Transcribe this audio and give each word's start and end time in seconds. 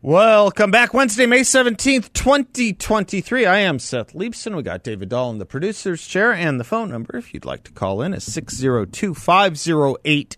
Welcome 0.00 0.70
back. 0.70 0.94
Wednesday, 0.94 1.26
May 1.26 1.40
17th, 1.40 2.12
2023. 2.12 3.46
I 3.46 3.58
am 3.58 3.80
Seth 3.80 4.12
Leibsohn. 4.12 4.54
We 4.54 4.62
got 4.62 4.84
David 4.84 5.08
Dahl 5.08 5.32
in 5.32 5.38
the 5.38 5.44
producer's 5.44 6.06
chair, 6.06 6.32
and 6.32 6.60
the 6.60 6.64
phone 6.64 6.88
number, 6.88 7.16
if 7.16 7.34
you'd 7.34 7.44
like 7.44 7.64
to 7.64 7.72
call 7.72 8.00
in, 8.02 8.14
is 8.14 8.22
602 8.32 9.12
508 9.12 10.36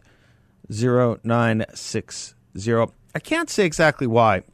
0960. 0.70 2.34
I 3.14 3.18
can't 3.18 3.50
say 3.50 3.66
exactly 3.66 4.06
why, 4.06 4.44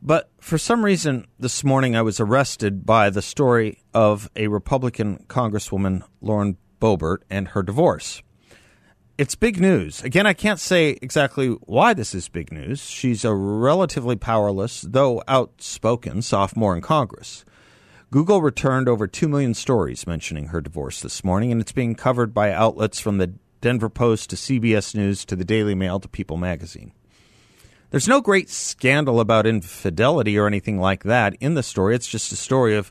but 0.00 0.30
for 0.40 0.56
some 0.56 0.82
reason 0.82 1.26
this 1.38 1.62
morning 1.62 1.94
I 1.94 2.00
was 2.00 2.20
arrested 2.20 2.86
by 2.86 3.10
the 3.10 3.20
story 3.20 3.82
of 3.92 4.30
a 4.34 4.48
Republican 4.48 5.26
Congresswoman, 5.28 6.04
Lauren 6.22 6.56
Boebert, 6.80 7.18
and 7.28 7.48
her 7.48 7.62
divorce 7.62 8.22
it's 9.22 9.36
big 9.36 9.60
news. 9.60 10.02
Again, 10.02 10.26
I 10.26 10.32
can't 10.32 10.58
say 10.58 10.98
exactly 11.00 11.50
why 11.50 11.94
this 11.94 12.12
is 12.12 12.28
big 12.28 12.50
news. 12.50 12.82
She's 12.82 13.24
a 13.24 13.32
relatively 13.32 14.16
powerless, 14.16 14.80
though 14.80 15.22
outspoken, 15.28 16.22
sophomore 16.22 16.74
in 16.74 16.82
Congress. 16.82 17.44
Google 18.10 18.42
returned 18.42 18.88
over 18.88 19.06
2 19.06 19.28
million 19.28 19.54
stories 19.54 20.08
mentioning 20.08 20.48
her 20.48 20.60
divorce 20.60 21.00
this 21.00 21.22
morning, 21.22 21.52
and 21.52 21.60
it's 21.60 21.70
being 21.70 21.94
covered 21.94 22.34
by 22.34 22.50
outlets 22.50 22.98
from 22.98 23.18
the 23.18 23.32
Denver 23.60 23.88
Post 23.88 24.30
to 24.30 24.36
CBS 24.36 24.92
News 24.92 25.24
to 25.26 25.36
the 25.36 25.44
Daily 25.44 25.76
Mail 25.76 26.00
to 26.00 26.08
People 26.08 26.36
magazine. 26.36 26.90
There's 27.90 28.08
no 28.08 28.20
great 28.20 28.50
scandal 28.50 29.20
about 29.20 29.46
infidelity 29.46 30.36
or 30.36 30.48
anything 30.48 30.80
like 30.80 31.04
that 31.04 31.36
in 31.38 31.54
the 31.54 31.62
story. 31.62 31.94
It's 31.94 32.08
just 32.08 32.32
a 32.32 32.36
story 32.36 32.74
of 32.74 32.90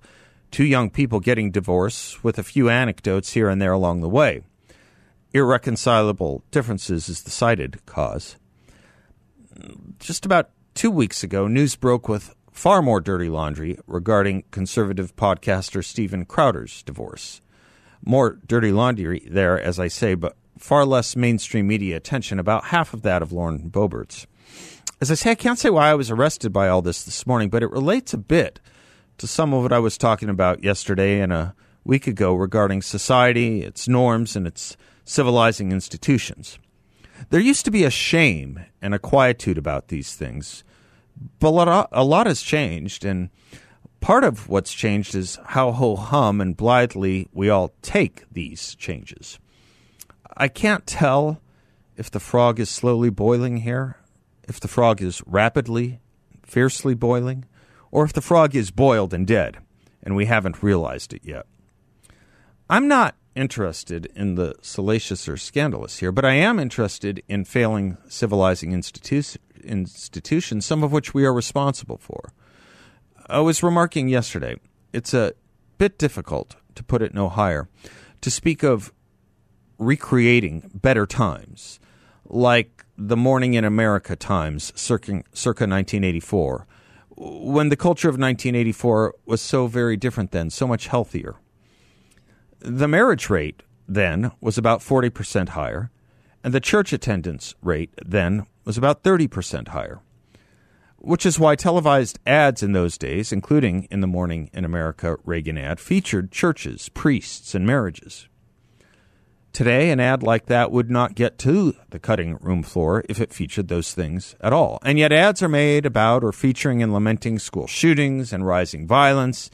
two 0.49 0.63
young 0.63 0.91
people 0.91 1.19
getting 1.19 1.51
divorced 1.51 2.23
with 2.23 2.39
a 2.39 2.43
few 2.43 2.69
anecdotes 2.69 3.33
here 3.33 3.49
and 3.49 3.61
there 3.61 3.73
along 3.73 3.99
the 3.99 4.07
way 4.07 4.43
irreconcilable 5.33 6.43
differences 6.51 7.09
is 7.09 7.23
the 7.23 7.31
cited 7.31 7.85
cause. 7.85 8.37
Just 9.99 10.25
about 10.25 10.49
two 10.73 10.91
weeks 10.91 11.23
ago, 11.23 11.47
news 11.47 11.75
broke 11.75 12.07
with 12.07 12.33
far 12.51 12.81
more 12.81 12.99
dirty 12.99 13.29
laundry 13.29 13.77
regarding 13.87 14.43
conservative 14.51 15.15
podcaster 15.15 15.83
Stephen 15.83 16.25
Crowder's 16.25 16.83
divorce. 16.83 17.41
More 18.03 18.39
dirty 18.45 18.71
laundry 18.71 19.27
there, 19.29 19.59
as 19.59 19.79
I 19.79 19.87
say, 19.87 20.15
but 20.15 20.35
far 20.57 20.85
less 20.85 21.15
mainstream 21.15 21.67
media 21.67 21.97
attention, 21.97 22.39
about 22.39 22.65
half 22.65 22.93
of 22.93 23.03
that 23.03 23.21
of 23.21 23.31
Lauren 23.31 23.69
Boebert's. 23.69 24.27
As 24.99 25.09
I 25.09 25.15
say, 25.15 25.31
I 25.31 25.35
can't 25.35 25.57
say 25.57 25.69
why 25.69 25.89
I 25.89 25.95
was 25.95 26.11
arrested 26.11 26.53
by 26.53 26.67
all 26.67 26.81
this 26.81 27.03
this 27.03 27.25
morning, 27.25 27.49
but 27.49 27.63
it 27.63 27.71
relates 27.71 28.13
a 28.13 28.17
bit 28.17 28.59
to 29.17 29.27
some 29.27 29.53
of 29.53 29.63
what 29.63 29.73
I 29.73 29.79
was 29.79 29.97
talking 29.97 30.29
about 30.29 30.63
yesterday 30.63 31.19
and 31.19 31.33
a 31.33 31.55
week 31.83 32.07
ago 32.07 32.33
regarding 32.33 32.81
society, 32.81 33.63
its 33.63 33.87
norms, 33.87 34.35
and 34.35 34.45
its 34.45 34.77
civilizing 35.05 35.71
institutions. 35.71 36.59
There 37.29 37.39
used 37.39 37.65
to 37.65 37.71
be 37.71 37.83
a 37.83 37.91
shame 37.91 38.65
and 38.81 38.93
a 38.93 38.99
quietude 38.99 39.57
about 39.57 39.89
these 39.89 40.15
things, 40.15 40.63
but 41.39 41.87
a 41.91 42.03
lot 42.03 42.27
has 42.27 42.41
changed, 42.41 43.05
and 43.05 43.29
part 43.99 44.23
of 44.23 44.49
what's 44.49 44.73
changed 44.73 45.13
is 45.13 45.37
how 45.47 45.71
ho 45.71 45.95
hum 45.95 46.41
and 46.41 46.57
blithely 46.57 47.27
we 47.31 47.49
all 47.49 47.73
take 47.81 48.23
these 48.31 48.75
changes. 48.75 49.37
I 50.35 50.47
can't 50.47 50.87
tell 50.87 51.41
if 51.95 52.09
the 52.09 52.19
frog 52.19 52.59
is 52.59 52.69
slowly 52.69 53.09
boiling 53.09 53.57
here, 53.57 53.97
if 54.47 54.59
the 54.59 54.67
frog 54.67 55.01
is 55.01 55.21
rapidly, 55.27 55.99
fiercely 56.43 56.95
boiling, 56.95 57.45
or 57.91 58.03
if 58.03 58.13
the 58.13 58.21
frog 58.21 58.55
is 58.55 58.71
boiled 58.71 59.13
and 59.13 59.27
dead, 59.27 59.57
and 60.01 60.15
we 60.15 60.25
haven't 60.25 60.63
realized 60.63 61.13
it 61.13 61.21
yet. 61.23 61.45
I'm 62.69 62.87
not 62.87 63.15
interested 63.35 64.07
in 64.15 64.35
the 64.35 64.55
salacious 64.61 65.27
or 65.27 65.37
scandalous 65.37 65.99
here, 65.99 66.11
but 66.11 66.25
I 66.25 66.33
am 66.33 66.59
interested 66.59 67.23
in 67.27 67.45
failing 67.45 67.97
civilizing 68.07 68.71
institu- 68.71 69.37
institutions, 69.63 70.65
some 70.65 70.83
of 70.83 70.91
which 70.91 71.13
we 71.13 71.25
are 71.25 71.33
responsible 71.33 71.97
for. 71.97 72.33
I 73.27 73.39
was 73.39 73.63
remarking 73.63 74.09
yesterday, 74.09 74.57
it's 74.91 75.13
a 75.13 75.33
bit 75.77 75.97
difficult, 75.97 76.55
to 76.75 76.83
put 76.83 77.01
it 77.01 77.13
no 77.13 77.29
higher, 77.29 77.69
to 78.21 78.31
speak 78.31 78.63
of 78.63 78.91
recreating 79.77 80.69
better 80.73 81.05
times, 81.05 81.79
like 82.25 82.85
the 82.97 83.17
Morning 83.17 83.55
in 83.55 83.63
America 83.63 84.15
times 84.15 84.71
circa, 84.75 85.23
circa 85.33 85.63
1984, 85.63 86.67
when 87.17 87.69
the 87.69 87.75
culture 87.75 88.09
of 88.09 88.13
1984 88.13 89.15
was 89.25 89.41
so 89.41 89.67
very 89.67 89.95
different 89.95 90.31
then, 90.31 90.49
so 90.49 90.67
much 90.67 90.87
healthier. 90.87 91.35
The 92.63 92.87
marriage 92.87 93.27
rate 93.27 93.63
then 93.87 94.31
was 94.39 94.55
about 94.55 94.81
40% 94.81 95.49
higher, 95.49 95.89
and 96.43 96.53
the 96.53 96.59
church 96.59 96.93
attendance 96.93 97.55
rate 97.63 97.89
then 98.05 98.45
was 98.65 98.77
about 98.77 99.01
30% 99.03 99.69
higher. 99.69 99.99
Which 100.99 101.25
is 101.25 101.39
why 101.39 101.55
televised 101.55 102.19
ads 102.27 102.61
in 102.61 102.73
those 102.73 102.99
days, 102.99 103.31
including 103.31 103.87
in 103.89 104.01
the 104.01 104.07
Morning 104.07 104.51
in 104.53 104.63
America 104.63 105.17
Reagan 105.25 105.57
ad, 105.57 105.79
featured 105.79 106.31
churches, 106.31 106.89
priests, 106.89 107.55
and 107.55 107.65
marriages. 107.65 108.27
Today, 109.53 109.89
an 109.89 109.99
ad 109.99 110.21
like 110.21 110.45
that 110.45 110.71
would 110.71 110.91
not 110.91 111.15
get 111.15 111.39
to 111.39 111.73
the 111.89 111.99
cutting 111.99 112.37
room 112.41 112.61
floor 112.61 113.03
if 113.09 113.19
it 113.19 113.33
featured 113.33 113.69
those 113.69 113.91
things 113.91 114.35
at 114.39 114.53
all. 114.53 114.77
And 114.83 114.99
yet, 114.99 115.11
ads 115.11 115.41
are 115.41 115.49
made 115.49 115.87
about 115.87 116.23
or 116.23 116.31
featuring 116.31 116.83
and 116.83 116.93
lamenting 116.93 117.39
school 117.39 117.65
shootings 117.65 118.31
and 118.31 118.45
rising 118.45 118.85
violence 118.85 119.49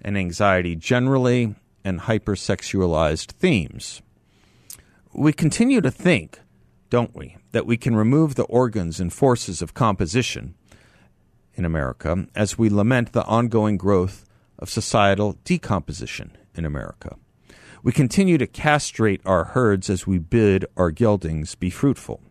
and 0.00 0.16
anxiety 0.16 0.76
generally, 0.76 1.56
and 1.84 2.00
hypersexualized 2.00 3.32
themes. 3.32 4.02
We 5.12 5.32
continue 5.32 5.80
to 5.80 5.90
think, 5.90 6.40
don't 6.90 7.14
we, 7.14 7.36
that 7.52 7.66
we 7.66 7.76
can 7.76 7.94
remove 7.94 8.34
the 8.34 8.44
organs 8.44 8.98
and 8.98 9.12
forces 9.12 9.62
of 9.62 9.74
composition 9.74 10.54
in 11.54 11.64
America 11.64 12.26
as 12.34 12.58
we 12.58 12.68
lament 12.68 13.12
the 13.12 13.24
ongoing 13.26 13.76
growth 13.76 14.24
of 14.58 14.70
societal 14.70 15.38
decomposition 15.44 16.36
in 16.54 16.64
America. 16.64 17.16
We 17.82 17.92
continue 17.92 18.38
to 18.38 18.46
castrate 18.46 19.20
our 19.26 19.44
herds 19.44 19.90
as 19.90 20.06
we 20.06 20.18
bid 20.18 20.64
our 20.76 20.90
geldings 20.90 21.54
be 21.54 21.70
fruitful. 21.70 22.22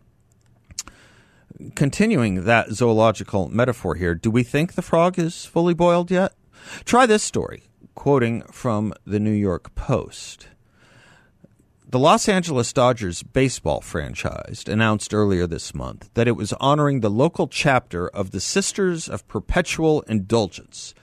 Continuing 1.76 2.44
that 2.44 2.72
zoological 2.72 3.48
metaphor 3.48 3.94
here, 3.94 4.16
do 4.16 4.30
we 4.30 4.42
think 4.42 4.72
the 4.72 4.82
frog 4.82 5.18
is 5.18 5.44
fully 5.46 5.72
boiled 5.72 6.10
yet? 6.10 6.34
Try 6.84 7.06
this 7.06 7.22
story 7.22 7.62
quoting 7.94 8.42
from 8.42 8.92
the 9.06 9.20
New 9.20 9.30
York 9.30 9.74
Post. 9.74 10.48
The 11.86 11.98
Los 11.98 12.28
Angeles 12.28 12.72
Dodgers 12.72 13.22
baseball 13.22 13.80
franchise 13.80 14.64
announced 14.66 15.14
earlier 15.14 15.46
this 15.46 15.74
month 15.74 16.10
that 16.14 16.26
it 16.26 16.36
was 16.36 16.52
honoring 16.54 17.00
the 17.00 17.10
local 17.10 17.46
chapter 17.46 18.08
of 18.08 18.32
the 18.32 18.40
Sisters 18.40 19.08
of 19.08 19.28
Perpetual 19.28 20.02
Indulgence 20.08 20.94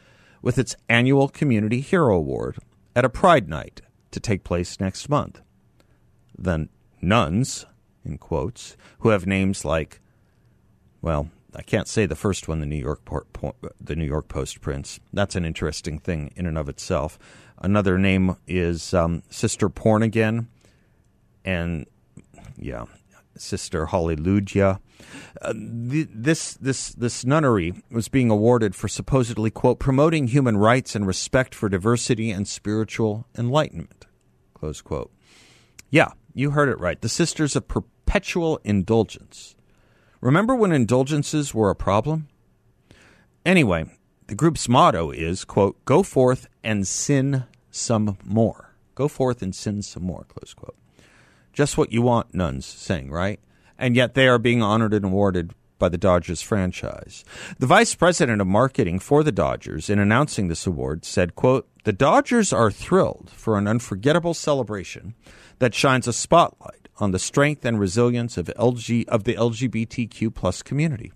with 0.41 0.57
its 0.57 0.75
annual 0.89 1.29
Community 1.29 1.79
Hero 1.79 2.17
Award 2.17 2.57
at 2.95 3.05
a 3.05 3.09
Pride 3.09 3.47
Night 3.47 3.81
to 4.11 4.19
take 4.19 4.43
place 4.43 4.79
next 4.79 5.07
month. 5.07 5.39
The 6.37 6.67
nuns, 7.01 7.65
in 8.03 8.17
quotes, 8.17 8.75
who 8.99 9.09
have 9.09 9.25
names 9.25 9.63
like, 9.63 10.01
well, 11.01 11.29
I 11.55 11.61
can't 11.61 11.87
say 11.87 12.05
the 12.05 12.15
first 12.15 12.47
one, 12.47 12.59
the 12.59 12.65
New 12.65 12.77
York 12.77 13.03
Port, 13.03 13.27
the 13.79 13.95
New 13.95 14.05
York 14.05 14.27
Post 14.27 14.61
prints. 14.61 14.99
That's 15.11 15.35
an 15.35 15.45
interesting 15.45 15.99
thing 15.99 16.31
in 16.35 16.45
and 16.45 16.57
of 16.57 16.69
itself. 16.69 17.19
Another 17.57 17.97
name 17.97 18.37
is 18.47 18.93
um, 18.93 19.23
Sister 19.29 19.69
Porn 19.69 20.01
again, 20.01 20.47
and 21.43 21.85
yeah, 22.57 22.85
Sister 23.37 23.87
Hallelujah. 23.87 24.79
Uh, 25.41 25.53
this 25.55 26.53
this 26.55 26.89
this 26.89 27.25
nunnery 27.25 27.73
was 27.89 28.07
being 28.07 28.29
awarded 28.29 28.75
for 28.75 28.87
supposedly 28.87 29.49
quote 29.49 29.79
promoting 29.79 30.27
human 30.27 30.57
rights 30.57 30.95
and 30.95 31.05
respect 31.05 31.53
for 31.53 31.69
diversity 31.69 32.31
and 32.31 32.47
spiritual 32.47 33.27
enlightenment. 33.37 34.05
Close 34.53 34.81
quote. 34.81 35.11
Yeah, 35.89 36.11
you 36.33 36.51
heard 36.51 36.69
it 36.69 36.79
right. 36.79 37.01
The 37.01 37.09
Sisters 37.09 37.55
of 37.55 37.67
Perpetual 37.67 38.59
Indulgence. 38.63 39.55
Remember 40.21 40.55
when 40.55 40.71
indulgences 40.71 41.53
were 41.53 41.69
a 41.69 41.75
problem? 41.75 42.27
Anyway, 43.45 43.85
the 44.27 44.35
group's 44.35 44.69
motto 44.69 45.11
is, 45.11 45.43
quote, 45.43 45.83
go 45.85 46.03
forth 46.03 46.47
and 46.63 46.87
sin 46.87 47.45
some 47.69 48.17
more. 48.23 48.75
Go 48.95 49.07
forth 49.07 49.41
and 49.41 49.53
sin 49.55 49.81
some 49.81 50.03
more, 50.03 50.25
close 50.25 50.53
quote. 50.53 50.77
Just 51.53 51.77
what 51.77 51.91
you 51.91 52.01
want, 52.01 52.33
nuns 52.33 52.65
saying, 52.65 53.11
right? 53.11 53.39
and 53.81 53.95
yet 53.95 54.13
they 54.13 54.27
are 54.27 54.37
being 54.37 54.61
honored 54.61 54.93
and 54.93 55.05
awarded 55.05 55.53
by 55.79 55.89
the 55.89 55.97
Dodgers 55.97 56.43
franchise. 56.43 57.25
The 57.57 57.65
vice 57.65 57.95
president 57.95 58.39
of 58.39 58.45
marketing 58.45 58.99
for 58.99 59.23
the 59.23 59.31
Dodgers, 59.31 59.89
in 59.89 59.97
announcing 59.97 60.47
this 60.47 60.67
award, 60.67 61.03
said, 61.03 61.35
quote, 61.35 61.67
The 61.83 61.91
Dodgers 61.91 62.53
are 62.53 62.69
thrilled 62.69 63.31
for 63.33 63.57
an 63.57 63.67
unforgettable 63.67 64.35
celebration 64.35 65.15
that 65.57 65.73
shines 65.73 66.07
a 66.07 66.13
spotlight 66.13 66.80
on 66.99 67.11
the 67.11 67.19
strength 67.19 67.65
and 67.65 67.79
resilience 67.79 68.37
of 68.37 68.47
LG 68.57 69.07
of 69.07 69.23
the 69.23 69.35
LGBTQ 69.35 70.33
plus 70.33 70.61
community. 70.61 71.11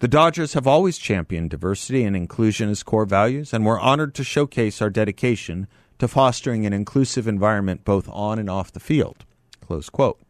The 0.00 0.08
Dodgers 0.08 0.54
have 0.54 0.66
always 0.66 0.96
championed 0.96 1.50
diversity 1.50 2.04
and 2.04 2.14
inclusion 2.14 2.68
as 2.70 2.84
core 2.84 3.04
values, 3.04 3.52
and 3.52 3.66
we're 3.66 3.80
honored 3.80 4.14
to 4.14 4.24
showcase 4.24 4.80
our 4.80 4.90
dedication 4.90 5.66
to 5.98 6.06
fostering 6.06 6.64
an 6.64 6.72
inclusive 6.72 7.26
environment 7.26 7.84
both 7.84 8.08
on 8.08 8.38
and 8.38 8.48
off 8.48 8.72
the 8.72 8.80
field. 8.80 9.24
Close 9.60 9.90
quote. 9.90 10.20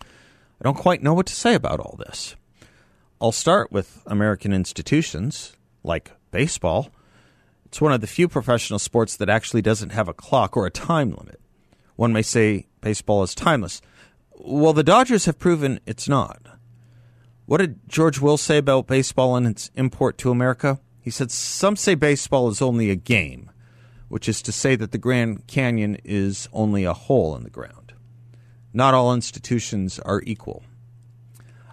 I 0.00 0.64
don't 0.64 0.76
quite 0.76 1.02
know 1.02 1.14
what 1.14 1.26
to 1.26 1.34
say 1.34 1.54
about 1.54 1.80
all 1.80 1.96
this. 1.98 2.36
I'll 3.20 3.32
start 3.32 3.72
with 3.72 4.02
American 4.06 4.52
institutions 4.52 5.56
like 5.82 6.12
baseball. 6.30 6.90
It's 7.64 7.80
one 7.80 7.92
of 7.92 8.00
the 8.00 8.06
few 8.06 8.28
professional 8.28 8.78
sports 8.78 9.16
that 9.16 9.28
actually 9.28 9.62
doesn't 9.62 9.90
have 9.90 10.08
a 10.08 10.14
clock 10.14 10.56
or 10.56 10.66
a 10.66 10.70
time 10.70 11.10
limit. 11.10 11.40
One 11.98 12.12
may 12.12 12.22
say 12.22 12.68
baseball 12.80 13.24
is 13.24 13.34
timeless. 13.34 13.82
Well, 14.36 14.72
the 14.72 14.84
Dodgers 14.84 15.24
have 15.24 15.40
proven 15.40 15.80
it's 15.84 16.08
not. 16.08 16.40
What 17.46 17.58
did 17.58 17.80
George 17.88 18.20
Will 18.20 18.36
say 18.36 18.58
about 18.58 18.86
baseball 18.86 19.34
and 19.34 19.48
its 19.48 19.72
import 19.74 20.16
to 20.18 20.30
America? 20.30 20.78
He 21.00 21.10
said, 21.10 21.32
Some 21.32 21.74
say 21.74 21.96
baseball 21.96 22.48
is 22.50 22.62
only 22.62 22.90
a 22.90 22.94
game, 22.94 23.50
which 24.06 24.28
is 24.28 24.40
to 24.42 24.52
say 24.52 24.76
that 24.76 24.92
the 24.92 24.96
Grand 24.96 25.48
Canyon 25.48 25.96
is 26.04 26.48
only 26.52 26.84
a 26.84 26.94
hole 26.94 27.34
in 27.34 27.42
the 27.42 27.50
ground. 27.50 27.94
Not 28.72 28.94
all 28.94 29.12
institutions 29.12 29.98
are 29.98 30.22
equal. 30.24 30.62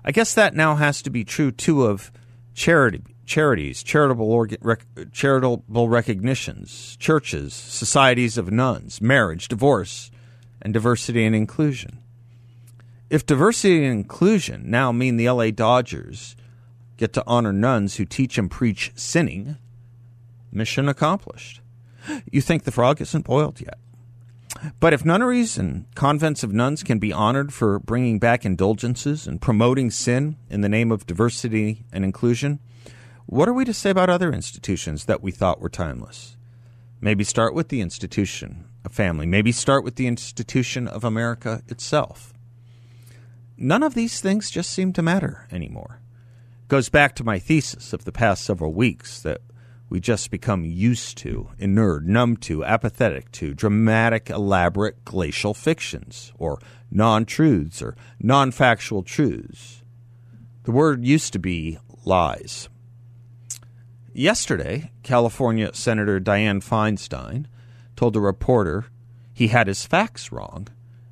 I 0.04 0.12
guess 0.12 0.34
that 0.34 0.56
now 0.56 0.74
has 0.74 1.04
to 1.04 1.12
be 1.12 1.24
true 1.24 1.52
too 1.52 1.86
of 1.86 2.12
charity, 2.56 3.04
charities, 3.28 3.84
charitable, 3.84 4.48
rec, 4.62 4.88
charitable 5.12 5.88
recognitions, 5.88 6.98
churches, 7.00 7.54
societies 7.54 8.40
of 8.40 8.52
nuns, 8.52 9.00
marriage, 9.00 9.50
divorce, 9.50 10.10
and 10.66 10.74
diversity 10.74 11.24
and 11.24 11.36
inclusion. 11.36 12.00
If 13.12 13.24
diversity 13.24 13.86
and 13.86 14.00
inclusion 14.00 14.64
now 14.68 14.92
mean 14.92 15.16
the 15.16 15.30
LA 15.30 15.52
Dodgers 15.52 16.36
get 16.98 17.14
to 17.14 17.24
honor 17.28 17.54
nuns 17.54 17.98
who 17.98 18.06
teach 18.06 18.40
and 18.40 18.50
preach 18.50 18.92
sinning, 18.96 19.58
mission 20.52 20.90
accomplished. 20.90 21.62
You 22.32 22.42
think 22.42 22.64
the 22.64 22.72
frog 22.72 23.00
isn't 23.00 23.26
boiled 23.26 23.62
yet. 23.62 23.78
But 24.80 24.92
if 24.92 25.06
nunneries 25.06 25.56
and 25.56 25.86
convents 25.94 26.42
of 26.42 26.52
nuns 26.52 26.82
can 26.82 26.98
be 26.98 27.14
honored 27.14 27.54
for 27.54 27.78
bringing 27.78 28.18
back 28.18 28.44
indulgences 28.44 29.28
and 29.28 29.40
promoting 29.40 29.92
sin 29.92 30.38
in 30.50 30.62
the 30.62 30.70
name 30.70 30.92
of 30.92 31.06
diversity 31.06 31.86
and 31.92 32.04
inclusion, 32.04 32.60
what 33.28 33.48
are 33.48 33.54
we 33.54 33.66
to 33.66 33.74
say 33.74 33.92
about 33.92 34.10
other 34.10 34.34
institutions 34.34 35.06
that 35.06 35.22
we 35.22 35.32
thought 35.32 35.62
were 35.62 35.70
timeless? 35.70 36.38
Maybe 37.00 37.24
start 37.24 37.54
with 37.54 37.70
the 37.70 37.82
institution 37.82 38.66
family. 38.90 39.26
Maybe 39.26 39.52
start 39.52 39.84
with 39.84 39.96
the 39.96 40.08
institution 40.08 40.88
of 40.88 41.04
America 41.04 41.62
itself. 41.68 42.34
None 43.58 43.84
of 43.84 43.94
these 43.94 44.20
things 44.20 44.52
just 44.52 44.72
seem 44.72 44.94
to 44.94 45.02
matter 45.02 45.48
anymore. 45.52 46.02
Goes 46.68 46.90
back 46.90 47.16
to 47.16 47.24
my 47.24 47.40
thesis 47.40 47.94
of 47.94 48.06
the 48.06 48.12
past 48.12 48.44
several 48.44 48.74
weeks 48.74 49.22
that 49.22 49.42
we 49.88 50.00
just 50.00 50.32
become 50.32 50.66
used 50.66 51.18
to, 51.20 51.50
inured, 51.60 52.08
numb 52.08 52.38
to, 52.38 52.66
apathetic 52.66 53.32
to 53.34 53.54
dramatic, 53.54 54.30
elaborate 54.30 55.06
glacial 55.06 55.54
fictions, 55.54 56.34
or 56.38 56.60
non 56.90 57.26
truths, 57.26 57.82
or 57.82 57.96
non 58.20 58.52
factual 58.52 59.04
truths. 59.04 59.84
The 60.64 60.72
word 60.72 61.06
used 61.06 61.34
to 61.34 61.40
be 61.40 61.78
lies. 62.04 62.68
Yesterday, 64.12 64.92
California 65.04 65.72
Senator 65.74 66.20
Dianne 66.20 66.64
Feinstein 66.64 67.46
told 67.96 68.16
a 68.16 68.20
reporter 68.20 68.86
he 69.34 69.48
had 69.48 69.68
his 69.68 69.86
facts 69.86 70.32
wrong 70.32 70.68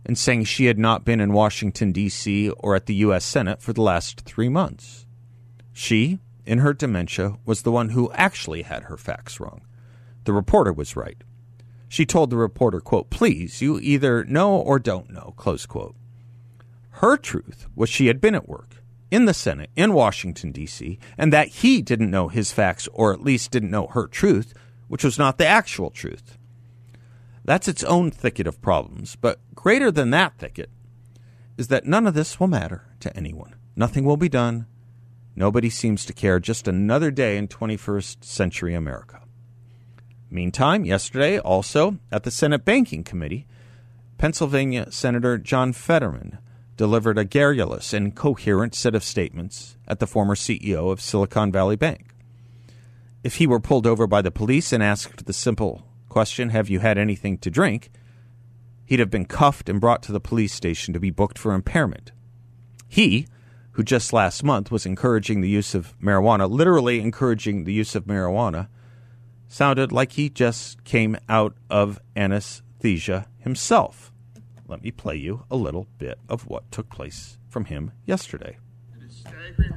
in 0.06 0.16
saying 0.16 0.44
she 0.44 0.66
had 0.66 0.78
not 0.78 1.06
been 1.06 1.20
in 1.20 1.34
Washington, 1.34 1.92
D.C. 1.92 2.50
or 2.50 2.76
at 2.76 2.86
the 2.86 2.96
U.S. 2.96 3.24
Senate 3.24 3.62
for 3.62 3.74
the 3.74 3.82
last 3.82 4.22
three 4.22 4.50
months. 4.50 5.06
She, 5.72 6.20
in 6.46 6.60
her 6.60 6.74
dementia, 6.74 7.38
was 7.46 7.62
the 7.62 7.72
one 7.72 7.90
who 7.90 8.12
actually 8.12 8.64
had 8.64 8.84
her 8.84 8.98
facts 8.98 9.40
wrong. 9.40 9.62
The 10.26 10.34
reporter 10.34 10.74
was 10.74 10.96
right. 10.96 11.18
She 11.88 12.06
told 12.06 12.30
the 12.30 12.38
reporter, 12.38 12.80
quote, 12.80 13.10
please, 13.10 13.62
you 13.62 13.80
either 13.80 14.24
know 14.26 14.56
or 14.56 14.80
don't 14.80 15.12
know, 15.12 15.34
close 15.38 15.66
quote. 15.66 15.96
Her 16.98 17.18
truth 17.18 17.68
was 17.76 17.90
she 17.90 18.08
had 18.08 18.20
been 18.20 18.36
at 18.36 18.50
work 18.50 18.84
in 19.12 19.26
the 19.26 19.34
Senate 19.34 19.70
in 19.76 19.94
Washington, 19.94 20.52
D.C., 20.52 20.98
and 21.18 21.32
that 21.32 21.48
he 21.50 21.82
didn't 21.82 22.12
know 22.12 22.30
his 22.30 22.52
facts, 22.52 22.88
or 22.94 23.14
at 23.14 23.22
least 23.22 23.52
didn't 23.52 23.72
know 23.72 23.88
her 23.88 24.08
truth, 24.08 24.54
which 24.88 25.04
was 25.04 25.20
not 25.20 25.38
the 25.38 25.46
actual 25.46 25.92
truth. 25.92 26.38
That's 27.46 27.68
its 27.68 27.84
own 27.84 28.12
thicket 28.12 28.48
of 28.48 28.62
problems, 28.62 29.16
but 29.16 29.40
greater 29.54 29.92
than 29.92 30.12
that 30.12 30.38
thicket 30.38 30.70
is 31.58 31.68
that 31.68 31.86
none 31.86 32.08
of 32.08 32.14
this 32.14 32.40
will 32.40 32.48
matter 32.48 32.88
to 33.02 33.16
anyone. 33.16 33.56
Nothing 33.76 34.06
will 34.06 34.18
be 34.18 34.30
done. 34.30 34.66
Nobody 35.36 35.70
seems 35.70 36.06
to 36.06 36.14
care. 36.14 36.40
Just 36.40 36.68
another 36.68 37.12
day 37.12 37.38
in 37.38 37.48
21st 37.48 38.24
century 38.24 38.74
America. 38.74 39.22
Meantime, 40.30 40.86
yesterday, 40.86 41.38
also 41.38 42.00
at 42.12 42.24
the 42.24 42.32
Senate 42.32 42.66
Banking 42.66 43.04
Committee, 43.04 43.46
Pennsylvania 44.18 44.92
Senator 44.92 45.38
John 45.38 45.74
Fetterman 45.74 46.40
delivered 46.76 47.18
a 47.18 47.26
garrulous 47.26 47.94
and 47.94 48.16
coherent 48.16 48.74
set 48.74 48.96
of 48.96 49.04
statements 49.04 49.78
at 49.88 50.00
the 50.00 50.08
former 50.08 50.34
CEO 50.34 50.92
of 50.92 51.02
Silicon 51.02 51.52
Valley 51.52 51.76
Bank. 51.76 52.16
If 53.24 53.36
he 53.36 53.48
were 53.48 53.60
pulled 53.60 53.86
over 53.86 54.08
by 54.08 54.22
the 54.22 54.32
police 54.32 54.74
and 54.74 54.82
asked 54.82 55.26
the 55.26 55.34
simple 55.34 55.86
question, 56.14 56.50
Have 56.50 56.70
you 56.70 56.80
had 56.80 57.00
anything 57.00 57.40
to 57.40 57.50
drink? 57.50 57.92
he'd 58.86 59.00
have 59.00 59.10
been 59.10 59.26
cuffed 59.26 59.70
and 59.70 59.82
brought 59.82 60.04
to 60.04 60.12
the 60.12 60.20
police 60.20 60.54
station 60.54 60.94
to 60.94 61.00
be 61.00 61.10
booked 61.10 61.40
for 61.40 61.54
impairment. 61.54 62.12
He, 62.88 63.28
who 63.72 63.84
just 63.84 64.14
last 64.14 64.44
month 64.44 64.70
was 64.70 64.86
encouraging 64.86 65.42
the 65.42 65.50
use 65.50 65.74
of 65.74 65.98
marijuana, 66.00 66.48
literally 66.48 67.00
encouraging 67.00 67.64
the 67.64 67.74
use 67.74 67.96
of 67.96 68.06
marijuana, 68.06 68.68
sounded 69.48 69.92
like 69.92 70.12
he 70.12 70.30
just 70.30 70.84
came 70.84 71.18
out 71.28 71.56
of 71.70 72.00
anesthesia 72.16 73.26
himself. 73.40 74.12
Let 74.68 74.84
me 74.84 74.92
play 74.92 75.16
you 75.16 75.46
a 75.50 75.56
little 75.56 75.88
bit 75.98 76.20
of 76.30 76.46
what 76.46 76.72
took 76.72 76.90
place 76.90 77.40
from 77.50 77.66
him 77.66 77.92
yesterday. 78.06 78.58
It 79.26 79.30
staggering 79.30 79.74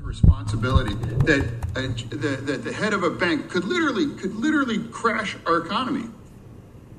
responsibility 0.00 0.94
that, 0.94 1.48
uh, 1.74 1.80
the, 2.10 2.40
that 2.42 2.64
the 2.64 2.72
head 2.72 2.92
of 2.92 3.02
a 3.02 3.10
bank 3.10 3.50
could 3.50 3.64
literally 3.64 4.14
could 4.14 4.34
literally 4.34 4.78
crash 4.88 5.36
our 5.46 5.58
economy. 5.58 6.08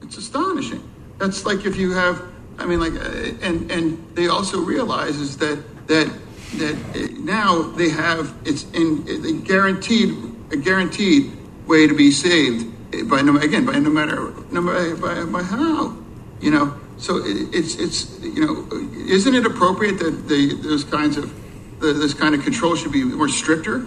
It's 0.01 0.17
astonishing. 0.17 0.87
That's 1.17 1.45
like 1.45 1.65
if 1.65 1.77
you 1.77 1.91
have, 1.93 2.21
I 2.59 2.65
mean, 2.65 2.79
like, 2.79 2.93
uh, 2.93 3.45
and 3.45 3.71
and 3.71 4.15
they 4.15 4.27
also 4.27 4.59
realize 4.61 5.17
is 5.17 5.37
that 5.37 5.63
that 5.87 6.13
that 6.55 7.11
now 7.19 7.63
they 7.63 7.89
have 7.89 8.33
it's 8.45 8.63
in 8.71 9.05
a 9.25 9.31
guaranteed 9.45 10.15
a 10.51 10.57
guaranteed 10.57 11.31
way 11.67 11.87
to 11.87 11.95
be 11.95 12.11
saved 12.11 13.09
by 13.09 13.21
no 13.21 13.37
again 13.37 13.65
by 13.65 13.79
no 13.79 13.89
matter 13.89 14.33
no 14.51 14.61
matter 14.61 14.95
by, 14.95 15.25
by 15.25 15.43
how 15.43 15.97
you 16.39 16.51
know 16.51 16.73
so 16.97 17.21
it's 17.25 17.75
it's 17.75 18.19
you 18.21 18.45
know 18.45 18.67
isn't 19.09 19.35
it 19.35 19.45
appropriate 19.45 19.99
that 19.99 20.27
those 20.63 20.85
kinds 20.85 21.17
of 21.17 21.33
this 21.79 22.13
kind 22.13 22.33
of 22.35 22.43
control 22.43 22.75
should 22.75 22.91
be 22.91 23.03
more 23.03 23.29
stricter 23.29 23.85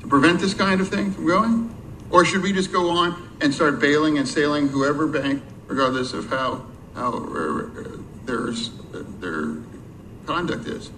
to 0.00 0.06
prevent 0.08 0.40
this 0.40 0.54
kind 0.54 0.80
of 0.80 0.88
thing 0.88 1.12
from 1.12 1.26
going 1.26 1.74
or 2.10 2.24
should 2.24 2.42
we 2.42 2.52
just 2.52 2.72
go 2.72 2.90
on 2.90 3.30
and 3.40 3.54
start 3.54 3.80
bailing 3.80 4.18
and 4.18 4.28
sailing 4.28 4.68
whoever 4.68 5.06
bank 5.06 5.42
regardless 5.66 6.12
of 6.12 6.28
how 6.28 6.64
how 6.94 7.12
uh, 7.14 7.96
there's 8.24 8.70
their 9.20 9.56
conduct 10.26 10.66
is. 10.66 10.90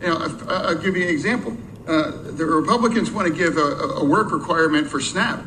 You 0.00 0.08
know, 0.08 0.38
I'll 0.48 0.74
give 0.76 0.96
you 0.96 1.04
an 1.04 1.08
example. 1.08 1.56
Uh, 1.86 2.10
the 2.32 2.44
Republicans 2.44 3.10
want 3.10 3.28
to 3.28 3.34
give 3.34 3.56
a, 3.56 3.60
a, 3.60 4.04
work 4.04 4.30
requirement 4.30 4.88
for 4.88 5.00
SNAP. 5.00 5.44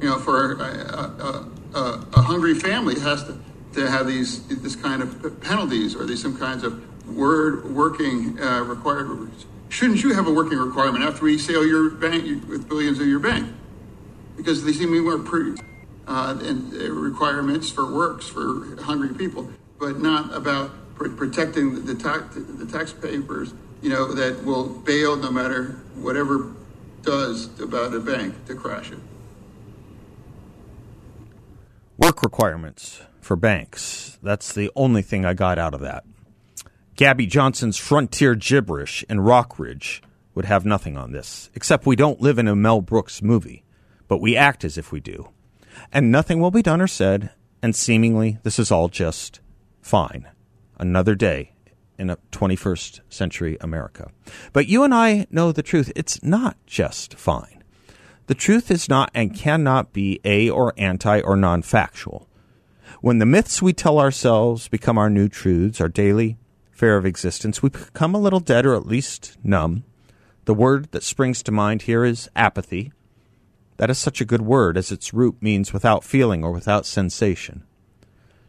You 0.00 0.08
know, 0.08 0.18
for 0.18 0.52
a, 0.52 0.60
a, 0.60 1.48
a, 1.74 2.22
hungry 2.22 2.54
family 2.54 2.98
has 3.00 3.24
to, 3.24 3.38
to 3.74 3.90
have 3.90 4.06
these 4.06 4.46
this 4.62 4.76
kind 4.76 5.02
of 5.02 5.40
penalties 5.40 5.94
or 5.94 6.04
these 6.06 6.22
some 6.22 6.36
kinds 6.36 6.64
of 6.64 6.82
word 7.08 7.74
working 7.74 8.38
uh, 8.40 8.62
required. 8.62 9.30
Shouldn't 9.68 10.02
you 10.02 10.14
have 10.14 10.26
a 10.26 10.32
working 10.32 10.58
requirement 10.58 11.04
after 11.04 11.24
we 11.24 11.38
sell 11.38 11.64
your 11.64 11.90
bank 11.90 12.24
with 12.48 12.68
billions 12.68 12.98
of 13.00 13.06
your 13.06 13.18
bank? 13.18 13.52
Because 14.36 14.64
they 14.64 14.72
seem 14.72 14.88
to 14.88 14.92
be 14.92 15.00
more 15.00 15.18
pretty 15.18 15.60
uh, 16.06 16.38
and 16.42 16.72
uh, 16.72 16.90
requirements 16.90 17.70
for 17.70 17.92
works 17.92 18.26
for 18.26 18.80
hungry 18.82 19.14
people, 19.14 19.50
but 19.78 20.00
not 20.00 20.34
about 20.34 20.70
pr- 20.94 21.10
protecting 21.10 21.74
the, 21.74 21.80
the, 21.80 21.94
tax, 21.94 22.34
the 22.34 22.66
taxpayers, 22.66 23.52
you 23.82 23.90
know, 23.90 24.12
that 24.14 24.42
will 24.44 24.68
bail 24.68 25.16
no 25.16 25.30
matter 25.30 25.78
whatever 25.96 26.54
does 27.02 27.48
about 27.60 27.94
a 27.94 28.00
bank 28.00 28.34
to 28.46 28.54
crash 28.54 28.90
it. 28.90 28.98
Work 31.98 32.22
requirements 32.22 33.00
for 33.20 33.34
banks. 33.34 34.20
That's 34.22 34.52
the 34.52 34.70
only 34.76 35.02
thing 35.02 35.24
I 35.24 35.34
got 35.34 35.58
out 35.58 35.74
of 35.74 35.80
that. 35.80 36.04
Gabby 36.94 37.26
Johnson's 37.26 37.76
frontier 37.76 38.36
gibberish 38.36 39.04
in 39.08 39.18
Rock 39.18 39.58
Ridge 39.58 40.00
would 40.32 40.44
have 40.44 40.64
nothing 40.64 40.96
on 40.96 41.10
this, 41.10 41.50
except 41.56 41.86
we 41.86 41.96
don't 41.96 42.20
live 42.20 42.38
in 42.38 42.46
a 42.46 42.54
Mel 42.54 42.80
Brooks 42.82 43.20
movie, 43.20 43.64
but 44.06 44.20
we 44.20 44.36
act 44.36 44.64
as 44.64 44.78
if 44.78 44.92
we 44.92 45.00
do. 45.00 45.30
And 45.92 46.12
nothing 46.12 46.38
will 46.38 46.52
be 46.52 46.62
done 46.62 46.80
or 46.80 46.86
said, 46.86 47.30
and 47.60 47.74
seemingly 47.74 48.38
this 48.44 48.60
is 48.60 48.70
all 48.70 48.88
just 48.88 49.40
fine. 49.82 50.28
Another 50.78 51.16
day 51.16 51.50
in 51.98 52.10
a 52.10 52.18
21st 52.30 53.00
century 53.08 53.58
America. 53.60 54.12
But 54.52 54.68
you 54.68 54.84
and 54.84 54.94
I 54.94 55.26
know 55.32 55.50
the 55.50 55.64
truth. 55.64 55.90
It's 55.96 56.22
not 56.22 56.56
just 56.64 57.14
fine. 57.14 57.57
The 58.28 58.34
truth 58.34 58.70
is 58.70 58.90
not 58.90 59.10
and 59.14 59.34
cannot 59.34 59.94
be 59.94 60.20
a 60.22 60.50
or 60.50 60.74
anti 60.76 61.18
or 61.22 61.34
non 61.34 61.62
factual. 61.62 62.28
When 63.00 63.18
the 63.18 63.26
myths 63.26 63.62
we 63.62 63.72
tell 63.72 63.98
ourselves 63.98 64.68
become 64.68 64.98
our 64.98 65.08
new 65.08 65.28
truths, 65.28 65.80
our 65.80 65.88
daily 65.88 66.36
fare 66.70 66.98
of 66.98 67.06
existence, 67.06 67.62
we 67.62 67.70
become 67.70 68.14
a 68.14 68.20
little 68.20 68.40
dead 68.40 68.66
or 68.66 68.74
at 68.74 68.86
least 68.86 69.38
numb. 69.42 69.82
The 70.44 70.52
word 70.52 70.92
that 70.92 71.02
springs 71.02 71.42
to 71.44 71.52
mind 71.52 71.82
here 71.82 72.04
is 72.04 72.28
apathy. 72.36 72.92
That 73.78 73.88
is 73.88 73.96
such 73.96 74.20
a 74.20 74.26
good 74.26 74.42
word, 74.42 74.76
as 74.76 74.92
its 74.92 75.14
root 75.14 75.40
means 75.40 75.72
without 75.72 76.04
feeling 76.04 76.44
or 76.44 76.52
without 76.52 76.84
sensation. 76.84 77.64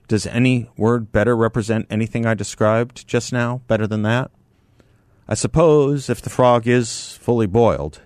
Does 0.10 0.28
any 0.28 0.70
word 0.76 1.14
better 1.14 1.38
represent 1.38 1.88
anything 1.90 2.26
I 2.26 2.34
described 2.34 3.08
just 3.08 3.32
now, 3.32 3.62
better 3.68 3.88
than 3.88 4.02
that? 4.02 4.30
I 5.26 5.36
suppose 5.36 6.10
if 6.10 6.22
the 6.22 6.30
frog 6.30 6.68
is 6.68 7.18
fully 7.22 7.48
boiled, 7.48 8.02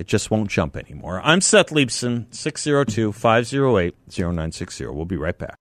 it 0.00 0.06
just 0.06 0.30
won't 0.30 0.48
jump 0.48 0.78
anymore. 0.78 1.20
I'm 1.22 1.42
Seth 1.42 1.68
Leibsohn, 1.68 2.34
602 2.34 3.12
508 3.12 3.94
0960. 4.08 4.86
We'll 4.86 5.04
be 5.04 5.18
right 5.18 5.36
back. 5.36 5.56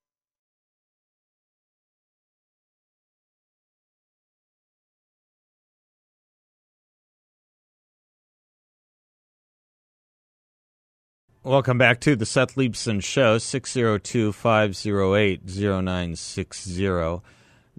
Welcome 11.43 11.77
back 11.77 11.99
to 12.01 12.15
the 12.15 12.25
Seth 12.25 12.55
Leibsohn 12.55 13.03
Show, 13.03 13.39
602 13.39 14.31
508 14.31 15.41
0960. 15.45 17.21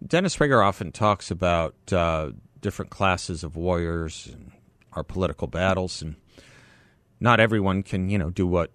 Dennis 0.06 0.36
Prager 0.36 0.62
often 0.62 0.92
talks 0.92 1.30
about 1.30 1.74
uh, 1.90 2.32
different 2.60 2.90
classes 2.90 3.42
of 3.42 3.56
warriors 3.56 4.28
and 4.30 4.52
our 4.92 5.04
political 5.04 5.46
battles, 5.46 6.02
and 6.02 6.16
not 7.20 7.38
everyone 7.38 7.82
can, 7.82 8.08
you 8.08 8.18
know, 8.18 8.30
do 8.30 8.46
what 8.46 8.70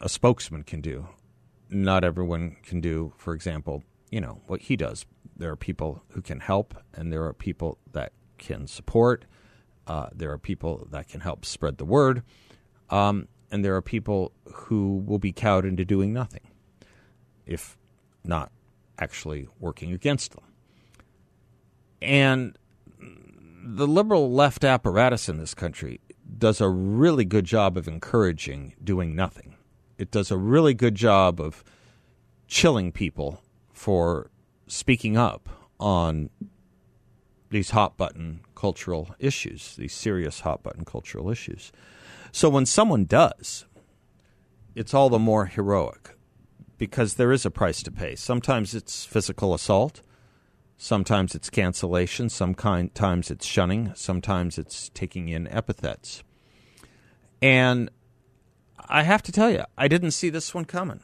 a 0.00 0.08
spokesman 0.08 0.64
can 0.64 0.80
do. 0.80 1.06
Not 1.68 2.02
everyone 2.02 2.56
can 2.62 2.80
do, 2.80 3.12
for 3.16 3.34
example, 3.34 3.84
you 4.10 4.20
know, 4.20 4.40
what 4.46 4.62
he 4.62 4.76
does. 4.76 5.06
There 5.36 5.52
are 5.52 5.56
people 5.56 6.02
who 6.08 6.22
can 6.22 6.40
help, 6.40 6.74
and 6.94 7.12
there 7.12 7.24
are 7.24 7.34
people 7.34 7.78
that 7.92 8.12
can 8.38 8.66
support. 8.66 9.26
Uh, 9.86 10.08
there 10.12 10.32
are 10.32 10.38
people 10.38 10.88
that 10.90 11.08
can 11.08 11.20
help 11.20 11.44
spread 11.44 11.78
the 11.78 11.84
word. 11.84 12.22
Um, 12.88 13.28
and 13.50 13.64
there 13.64 13.76
are 13.76 13.82
people 13.82 14.32
who 14.44 15.02
will 15.06 15.18
be 15.18 15.32
cowed 15.32 15.64
into 15.64 15.84
doing 15.84 16.12
nothing, 16.12 16.48
if 17.46 17.76
not 18.24 18.50
actually 18.98 19.48
working 19.58 19.92
against 19.92 20.32
them. 20.32 20.44
And 22.00 22.56
the 23.62 23.86
liberal 23.86 24.32
left 24.32 24.64
apparatus 24.64 25.28
in 25.28 25.38
this 25.38 25.54
country 25.54 26.00
does 26.38 26.60
a 26.60 26.68
really 26.68 27.24
good 27.24 27.44
job 27.44 27.76
of 27.76 27.88
encouraging 27.88 28.74
doing 28.82 29.14
nothing. 29.14 29.56
It 29.98 30.10
does 30.10 30.30
a 30.30 30.36
really 30.36 30.74
good 30.74 30.94
job 30.94 31.40
of 31.40 31.62
chilling 32.46 32.92
people 32.92 33.42
for 33.72 34.30
speaking 34.66 35.16
up 35.16 35.48
on 35.78 36.30
these 37.50 37.70
hot 37.70 37.96
button 37.96 38.40
cultural 38.54 39.14
issues, 39.18 39.76
these 39.76 39.92
serious 39.92 40.40
hot 40.40 40.62
button 40.62 40.84
cultural 40.84 41.30
issues. 41.30 41.72
So 42.32 42.48
when 42.48 42.66
someone 42.66 43.04
does, 43.04 43.66
it's 44.74 44.94
all 44.94 45.08
the 45.08 45.18
more 45.18 45.46
heroic 45.46 46.16
because 46.78 47.14
there 47.14 47.32
is 47.32 47.44
a 47.44 47.50
price 47.50 47.82
to 47.82 47.90
pay. 47.90 48.14
Sometimes 48.14 48.74
it's 48.74 49.04
physical 49.04 49.52
assault, 49.52 50.02
sometimes 50.82 51.34
it's 51.34 51.50
cancellation, 51.50 52.30
sometimes 52.30 53.30
it's 53.30 53.44
shunning, 53.44 53.92
sometimes 53.94 54.56
it's 54.56 54.88
taking 54.94 55.28
in 55.28 55.46
epithets. 55.48 56.24
And 57.42 57.90
I 58.88 59.02
have 59.02 59.22
to 59.24 59.32
tell 59.32 59.50
you, 59.50 59.64
I 59.76 59.88
didn't 59.88 60.12
see 60.12 60.30
this 60.30 60.54
one 60.54 60.64
coming. 60.64 61.00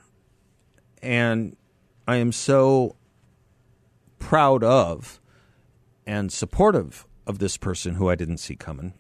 And 1.03 1.59
I 2.09 2.17
am 2.17 2.33
so 2.33 2.97
proud 4.19 4.65
of 4.65 5.21
and 6.07 6.33
supportive 6.33 7.07
of 7.27 7.39
this 7.39 7.59
person 7.59 7.97
who 7.97 8.09
I 8.09 8.15
didn't 8.15 8.39
see 8.39 8.57
coming 8.57 8.95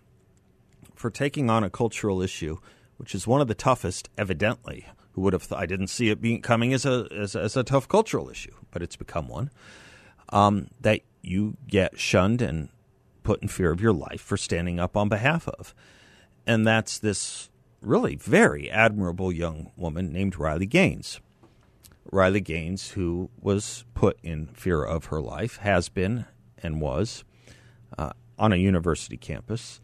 for 0.95 1.11
taking 1.11 1.49
on 1.49 1.65
a 1.65 1.71
cultural 1.71 2.21
issue, 2.21 2.59
which 2.99 3.15
is 3.15 3.27
one 3.27 3.41
of 3.41 3.49
the 3.49 3.55
toughest, 3.55 4.11
evidently. 4.19 4.87
Who 5.13 5.23
would 5.23 5.33
have? 5.33 5.51
I 5.51 5.65
didn't 5.65 5.89
see 5.89 6.11
it 6.11 6.21
being 6.21 6.43
coming 6.43 6.75
as 6.75 6.85
a 6.85 7.09
as, 7.11 7.35
as 7.35 7.57
a 7.57 7.65
tough 7.65 7.89
cultural 7.89 8.29
issue, 8.29 8.53
but 8.71 8.83
it's 8.83 8.97
become 8.97 9.29
one. 9.29 9.51
Um, 10.31 10.69
that 10.81 11.01
you 11.23 11.57
get 11.69 11.99
shunned 11.99 12.43
and 12.43 12.69
put 13.23 13.43
in 13.43 13.49
fear 13.49 13.71
of 13.71 13.81
your 13.81 13.93
life 13.93 14.21
for 14.21 14.37
standing 14.37 14.81
up 14.81 14.97
on 14.97 15.09
behalf 15.09 15.49
of, 15.49 15.75
and 16.47 16.67
that's 16.67 16.99
this 16.99 17.51
really 17.81 18.17
very 18.17 18.71
admirable 18.71 19.33
young 19.33 19.71
woman 19.77 20.13
named 20.13 20.39
Riley 20.39 20.67
Gaines. 20.67 21.21
Riley 22.11 22.41
Gaines, 22.41 22.91
who 22.91 23.31
was 23.41 23.85
put 23.95 24.19
in 24.23 24.47
fear 24.49 24.83
of 24.83 25.07
her 25.07 25.21
life, 25.21 25.59
has 25.59 25.89
been 25.89 26.27
and 26.59 26.81
was 26.81 27.25
uh, 27.99 28.11
on 28.39 28.53
a 28.53 28.57
university 28.57 29.17
campus 29.17 29.81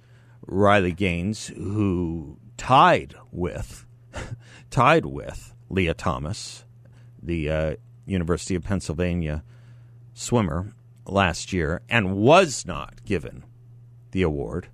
Riley 0.47 0.93
Gaines, 0.93 1.49
who 1.49 2.39
tied 2.57 3.15
with 3.31 3.87
tied 4.71 5.07
with 5.07 5.55
Lia 5.69 5.95
Thomas, 5.95 6.65
the 7.23 7.51
uh, 7.51 7.75
University 8.07 8.55
of 8.55 8.65
Pennsylvania 8.65 9.45
swimmer 10.15 10.75
last 11.07 11.53
year, 11.53 11.83
and 11.89 12.17
was 12.17 12.65
not 12.67 13.05
given 13.05 13.45
the 14.13 14.23
award. 14.23 14.69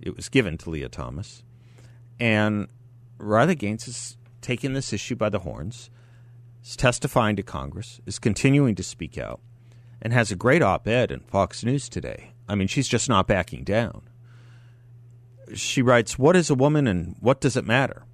It 0.00 0.16
was 0.16 0.28
given 0.28 0.58
to 0.58 0.70
Lia 0.70 0.88
Thomas, 0.88 1.42
and 2.18 2.68
Riley 3.18 3.54
Gaines 3.54 3.86
is 3.86 4.16
taking 4.40 4.72
this 4.72 4.92
issue 4.92 5.16
by 5.16 5.28
the 5.28 5.40
horns, 5.40 5.90
is 6.64 6.76
testifying 6.76 7.36
to 7.36 7.42
Congress, 7.42 8.00
is 8.06 8.18
continuing 8.18 8.74
to 8.74 8.82
speak 8.82 9.18
out, 9.18 9.40
and 10.00 10.12
has 10.12 10.30
a 10.30 10.36
great 10.36 10.62
op-ed 10.62 11.10
in 11.10 11.20
Fox 11.20 11.62
News 11.62 11.88
today. 11.88 12.32
I 12.48 12.54
mean, 12.54 12.68
she's 12.68 12.88
just 12.88 13.08
not 13.08 13.26
backing 13.26 13.64
down 13.64 14.02
she 15.54 15.82
writes, 15.82 16.18
What 16.18 16.36
is 16.36 16.50
a 16.50 16.54
woman 16.54 16.86
and 16.86 17.16
what 17.20 17.40
does 17.40 17.56
it 17.56 17.64
matter? 17.64 18.04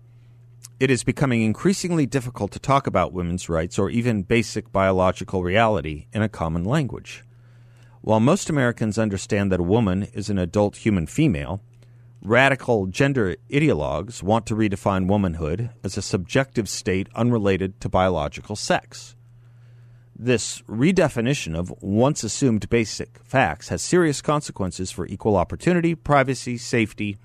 It 0.79 0.91
is 0.91 1.05
becoming 1.05 1.41
increasingly 1.41 2.05
difficult 2.05 2.53
to 2.53 2.59
talk 2.59 2.87
about 2.87 3.15
women's 3.15 3.49
rights 3.49 3.79
or 3.79 3.89
even 3.89 4.25
basic 4.25 4.71
biological 4.73 5.43
reality 5.43 6.07
in 6.13 6.21
a 6.21 6.29
common 6.29 6.65
language. 6.65 7.25
While 8.03 8.21
most 8.21 8.51
Americans 8.51 8.99
understand 8.99 9.51
that 9.51 9.61
a 9.61 9.63
woman 9.63 10.03
is 10.13 10.29
an 10.29 10.37
adult 10.37 10.77
human 10.77 11.07
female, 11.07 11.63
radical 12.21 12.89
gender 12.89 13.37
ideologues 13.51 14.23
want 14.23 14.45
to 14.47 14.55
redefine 14.55 15.09
womanhood 15.09 15.71
as 15.83 15.97
a 15.97 16.03
subjective 16.03 16.69
state 16.69 17.09
unrelated 17.15 17.81
to 17.81 17.89
biological 17.89 18.55
sex. 18.55 19.17
This 20.15 20.61
redefinition 20.69 21.59
of 21.59 21.73
once 21.81 22.23
assumed 22.23 22.69
basic 22.69 23.19
facts 23.25 23.71
has 23.71 23.81
serious 23.81 24.21
consequences 24.21 24.91
for 24.91 25.07
equal 25.07 25.39
opportunity, 25.39 25.95
privacy, 25.95 26.59
safety, 26.59 27.17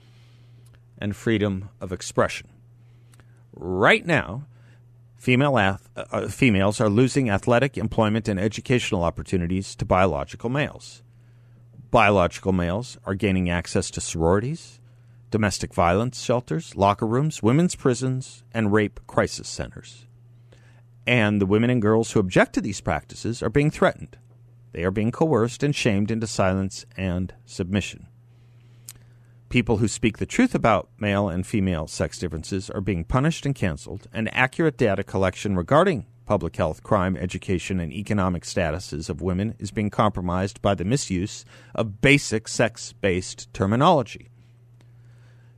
and 0.97 1.17
freedom 1.17 1.67
of 1.81 1.91
expression. 1.91 2.50
Right 3.53 4.05
now, 4.05 4.47
female 5.17 5.57
ath- 5.57 5.89
uh, 5.95 6.03
uh, 6.11 6.27
females 6.27 6.79
are 6.79 6.89
losing 6.89 7.29
athletic, 7.29 7.77
employment, 7.77 8.27
and 8.27 8.39
educational 8.39 9.03
opportunities 9.03 9.75
to 9.75 9.85
biological 9.85 10.49
males. 10.49 11.03
Biological 11.91 12.53
males 12.53 12.97
are 13.05 13.15
gaining 13.15 13.49
access 13.49 13.91
to 13.91 14.01
sororities, 14.01 14.79
domestic 15.29 15.73
violence 15.73 16.21
shelters, 16.21 16.75
locker 16.75 17.05
rooms, 17.05 17.43
women's 17.43 17.75
prisons, 17.75 18.43
and 18.53 18.71
rape 18.71 18.99
crisis 19.07 19.47
centers. 19.47 20.07
And 21.05 21.41
the 21.41 21.45
women 21.45 21.69
and 21.69 21.81
girls 21.81 22.11
who 22.11 22.19
object 22.19 22.53
to 22.53 22.61
these 22.61 22.81
practices 22.81 23.43
are 23.43 23.49
being 23.49 23.71
threatened. 23.71 24.17
They 24.71 24.83
are 24.83 24.91
being 24.91 25.11
coerced 25.11 25.63
and 25.63 25.75
shamed 25.75 26.11
into 26.11 26.27
silence 26.27 26.85
and 26.95 27.33
submission. 27.45 28.07
People 29.51 29.79
who 29.79 29.89
speak 29.89 30.17
the 30.17 30.25
truth 30.25 30.55
about 30.55 30.87
male 30.97 31.27
and 31.27 31.45
female 31.45 31.85
sex 31.85 32.17
differences 32.17 32.69
are 32.69 32.79
being 32.79 33.03
punished 33.03 33.45
and 33.45 33.53
canceled, 33.53 34.07
and 34.13 34.33
accurate 34.33 34.77
data 34.77 35.03
collection 35.03 35.57
regarding 35.57 36.05
public 36.25 36.55
health, 36.55 36.83
crime, 36.83 37.17
education, 37.17 37.81
and 37.81 37.91
economic 37.91 38.43
statuses 38.43 39.09
of 39.09 39.21
women 39.21 39.53
is 39.59 39.69
being 39.69 39.89
compromised 39.89 40.61
by 40.61 40.73
the 40.73 40.85
misuse 40.85 41.43
of 41.75 41.99
basic 41.99 42.47
sex 42.47 42.93
based 42.93 43.53
terminology. 43.53 44.29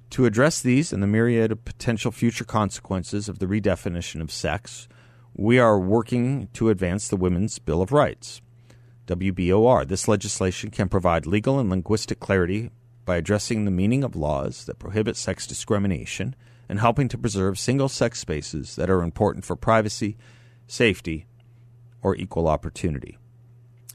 To 0.10 0.26
address 0.26 0.60
these 0.60 0.92
and 0.92 1.04
the 1.04 1.08
myriad 1.08 1.52
of 1.52 1.64
potential 1.64 2.12
future 2.12 2.46
consequences 2.46 3.30
of 3.30 3.38
the 3.38 3.46
redefinition 3.46 4.22
of 4.22 4.32
sex, 4.32 4.88
we 5.36 5.60
are 5.60 5.80
working 5.80 6.50
to 6.54 6.70
advance 6.70 7.08
the 7.08 7.16
Women's 7.16 7.60
Bill 7.60 7.84
of 7.84 7.92
Rights. 7.92 8.42
WBOR. 9.06 9.88
This 9.88 10.08
legislation 10.08 10.72
can 10.72 10.90
provide 10.90 11.28
legal 11.28 11.60
and 11.60 11.70
linguistic 11.70 12.20
clarity 12.20 12.72
by 13.06 13.18
addressing 13.18 13.66
the 13.66 13.72
meaning 13.72 14.04
of 14.04 14.16
laws 14.16 14.66
that 14.66 14.80
prohibit 14.80 15.18
sex 15.18 15.46
discrimination 15.46 16.36
and 16.70 16.80
helping 16.80 17.08
to 17.10 17.18
preserve 17.18 17.60
single 17.60 17.90
sex 17.90 18.20
spaces 18.20 18.76
that 18.76 18.90
are 18.90 19.04
important 19.04 19.46
for 19.46 19.56
privacy, 19.56 20.18
safety, 20.68 21.26
or 22.02 22.16
equal 22.16 22.48
opportunity. 22.48 23.18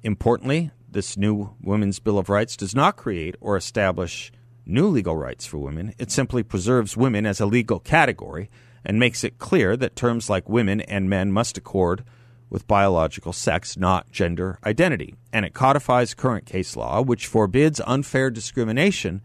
Importantly, 0.03 0.71
this 0.91 1.17
new 1.17 1.55
Women's 1.61 1.99
Bill 1.99 2.19
of 2.19 2.29
Rights 2.29 2.57
does 2.57 2.75
not 2.75 2.97
create 2.97 3.37
or 3.41 3.57
establish 3.57 4.33
new 4.65 4.87
legal 4.87 5.17
rights 5.17 5.47
for 5.47 5.59
women. 5.59 5.95
It 5.99 6.11
simply 6.11 6.43
preserves 6.43 6.97
women 6.97 7.27
as 7.27 7.41
a 7.41 7.47
legal 7.47 7.81
category 7.81 8.51
and 8.85 8.99
makes 8.99 9.25
it 9.25 9.39
clear 9.39 9.77
that 9.77 9.97
terms 9.97 10.31
like 10.31 10.49
women 10.49 10.81
and 10.83 11.11
men 11.11 11.33
must 11.33 11.59
accord 11.59 12.05
with 12.51 12.67
biological 12.67 13.33
sex, 13.33 13.77
not 13.77 14.11
gender 14.11 14.59
identity. 14.65 15.15
And 15.33 15.45
it 15.45 15.55
codifies 15.55 16.15
current 16.15 16.47
case 16.47 16.77
law, 16.77 17.03
which 17.03 17.27
forbids 17.27 17.81
unfair 17.87 18.31
discrimination 18.31 19.23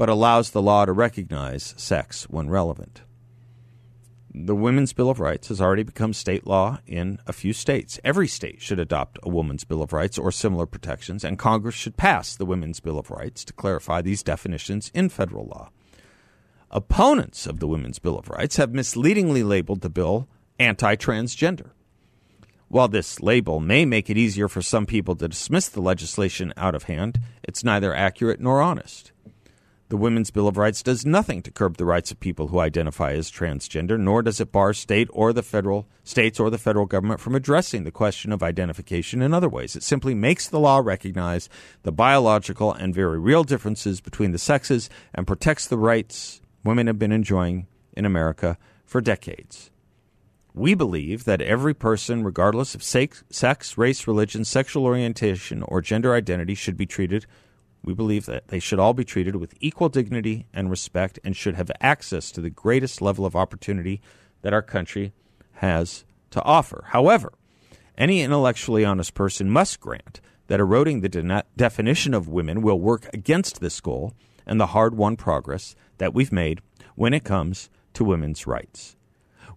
but 0.00 0.08
allows 0.08 0.52
the 0.52 0.62
law 0.62 0.86
to 0.86 0.92
recognize 0.92 1.74
sex 1.76 2.24
when 2.30 2.48
relevant. 2.48 3.02
The 4.32 4.56
Women's 4.56 4.94
Bill 4.94 5.10
of 5.10 5.20
Rights 5.20 5.48
has 5.48 5.60
already 5.60 5.82
become 5.82 6.14
state 6.14 6.46
law 6.46 6.78
in 6.86 7.18
a 7.26 7.34
few 7.34 7.52
states. 7.52 8.00
Every 8.02 8.26
state 8.26 8.62
should 8.62 8.78
adopt 8.78 9.18
a 9.22 9.28
Women's 9.28 9.64
Bill 9.64 9.82
of 9.82 9.92
Rights 9.92 10.16
or 10.16 10.32
similar 10.32 10.64
protections, 10.64 11.22
and 11.22 11.38
Congress 11.38 11.74
should 11.74 11.98
pass 11.98 12.34
the 12.34 12.46
Women's 12.46 12.80
Bill 12.80 12.98
of 12.98 13.10
Rights 13.10 13.44
to 13.44 13.52
clarify 13.52 14.00
these 14.00 14.22
definitions 14.22 14.90
in 14.94 15.10
federal 15.10 15.44
law. 15.44 15.68
Opponents 16.70 17.46
of 17.46 17.60
the 17.60 17.66
Women's 17.66 17.98
Bill 17.98 18.18
of 18.18 18.30
Rights 18.30 18.56
have 18.56 18.72
misleadingly 18.72 19.42
labeled 19.42 19.82
the 19.82 19.90
bill 19.90 20.28
anti 20.58 20.96
transgender. 20.96 21.72
While 22.70 22.86
this 22.86 23.20
label 23.20 23.58
may 23.58 23.84
make 23.84 24.08
it 24.08 24.16
easier 24.16 24.46
for 24.46 24.62
some 24.62 24.86
people 24.86 25.16
to 25.16 25.26
dismiss 25.26 25.68
the 25.68 25.82
legislation 25.82 26.54
out 26.56 26.76
of 26.76 26.84
hand, 26.84 27.18
it's 27.42 27.64
neither 27.64 27.92
accurate 27.92 28.38
nor 28.38 28.62
honest. 28.62 29.10
The 29.88 29.96
Women's 29.96 30.30
Bill 30.30 30.46
of 30.46 30.56
Rights 30.56 30.80
does 30.80 31.04
nothing 31.04 31.42
to 31.42 31.50
curb 31.50 31.78
the 31.78 31.84
rights 31.84 32.12
of 32.12 32.20
people 32.20 32.46
who 32.46 32.60
identify 32.60 33.10
as 33.14 33.28
transgender, 33.28 33.98
nor 33.98 34.22
does 34.22 34.40
it 34.40 34.52
bar 34.52 34.72
state 34.72 35.08
or 35.12 35.32
the 35.32 35.42
federal 35.42 35.88
states 36.04 36.38
or 36.38 36.48
the 36.48 36.58
federal 36.58 36.86
government 36.86 37.18
from 37.18 37.34
addressing 37.34 37.82
the 37.82 37.90
question 37.90 38.30
of 38.30 38.40
identification 38.40 39.20
in 39.20 39.34
other 39.34 39.48
ways. 39.48 39.74
It 39.74 39.82
simply 39.82 40.14
makes 40.14 40.46
the 40.46 40.60
law 40.60 40.78
recognize 40.78 41.48
the 41.82 41.90
biological 41.90 42.72
and 42.72 42.94
very 42.94 43.18
real 43.18 43.42
differences 43.42 44.00
between 44.00 44.30
the 44.30 44.38
sexes 44.38 44.88
and 45.12 45.26
protects 45.26 45.66
the 45.66 45.76
rights 45.76 46.40
women 46.62 46.86
have 46.86 47.00
been 47.00 47.10
enjoying 47.10 47.66
in 47.94 48.04
America 48.04 48.56
for 48.86 49.00
decades. 49.00 49.72
We 50.54 50.74
believe 50.74 51.24
that 51.24 51.40
every 51.40 51.74
person, 51.74 52.24
regardless 52.24 52.74
of 52.74 52.82
sex, 52.82 53.78
race, 53.78 54.06
religion, 54.06 54.44
sexual 54.44 54.84
orientation, 54.84 55.62
or 55.62 55.80
gender 55.80 56.14
identity, 56.14 56.54
should 56.54 56.76
be 56.76 56.86
treated 56.86 57.26
we 57.82 57.94
believe 57.94 58.26
that 58.26 58.48
they 58.48 58.58
should 58.58 58.78
all 58.78 58.92
be 58.92 59.04
treated 59.04 59.36
with 59.36 59.54
equal 59.60 59.88
dignity 59.88 60.46
and 60.52 60.70
respect 60.70 61.18
and 61.24 61.36
should 61.36 61.54
have 61.54 61.70
access 61.80 62.30
to 62.32 62.40
the 62.40 62.50
greatest 62.50 63.00
level 63.00 63.24
of 63.24 63.34
opportunity 63.34 64.00
that 64.42 64.52
our 64.52 64.62
country 64.62 65.12
has 65.54 66.04
to 66.30 66.42
offer. 66.42 66.84
However, 66.88 67.32
any 67.96 68.22
intellectually 68.22 68.84
honest 68.84 69.14
person 69.14 69.50
must 69.50 69.80
grant 69.80 70.20
that 70.48 70.60
eroding 70.60 71.00
the 71.00 71.08
de- 71.08 71.44
definition 71.56 72.12
of 72.12 72.28
women 72.28 72.60
will 72.60 72.80
work 72.80 73.08
against 73.14 73.60
this 73.60 73.80
goal 73.80 74.14
and 74.46 74.60
the 74.60 74.68
hard 74.68 74.94
won 74.96 75.16
progress 75.16 75.74
that 75.98 76.14
we've 76.14 76.32
made 76.32 76.60
when 76.96 77.14
it 77.14 77.24
comes 77.24 77.70
to 77.94 78.04
women's 78.04 78.46
rights. 78.46 78.96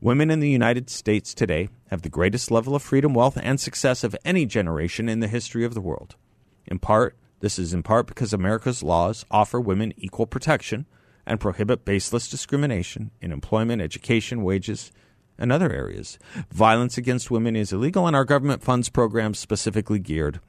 Women 0.03 0.29
in 0.29 0.41
the 0.41 0.49
United 0.49 0.89
States 0.89 1.33
today 1.33 1.69
have 1.87 2.01
the 2.01 2.09
greatest 2.09 2.51
level 2.51 2.75
of 2.75 2.83
freedom, 2.83 3.13
wealth, 3.13 3.37
and 3.41 3.57
success 3.57 4.03
of 4.03 4.17
any 4.25 4.45
generation 4.45 5.07
in 5.07 5.21
the 5.21 5.29
history 5.29 5.63
of 5.63 5.73
the 5.73 5.79
world. 5.79 6.17
In 6.65 6.77
part, 6.77 7.15
this 7.39 7.57
is 7.57 7.73
in 7.73 7.83
part 7.83 8.07
because 8.07 8.33
America's 8.33 8.83
laws 8.83 9.23
offer 9.31 9.61
women 9.61 9.93
equal 9.95 10.25
protection 10.25 10.87
and 11.25 11.39
prohibit 11.39 11.85
baseless 11.85 12.27
discrimination 12.27 13.11
in 13.21 13.31
employment, 13.31 13.81
education, 13.81 14.43
wages, 14.43 14.91
and 15.37 15.53
other 15.53 15.71
areas. 15.71 16.19
Violence 16.51 16.97
against 16.97 17.31
women 17.31 17.55
is 17.55 17.71
illegal, 17.71 18.05
and 18.05 18.13
our 18.13 18.25
government 18.25 18.61
funds 18.61 18.89
programs 18.89 19.39
specifically 19.39 19.99
geared 19.99 20.41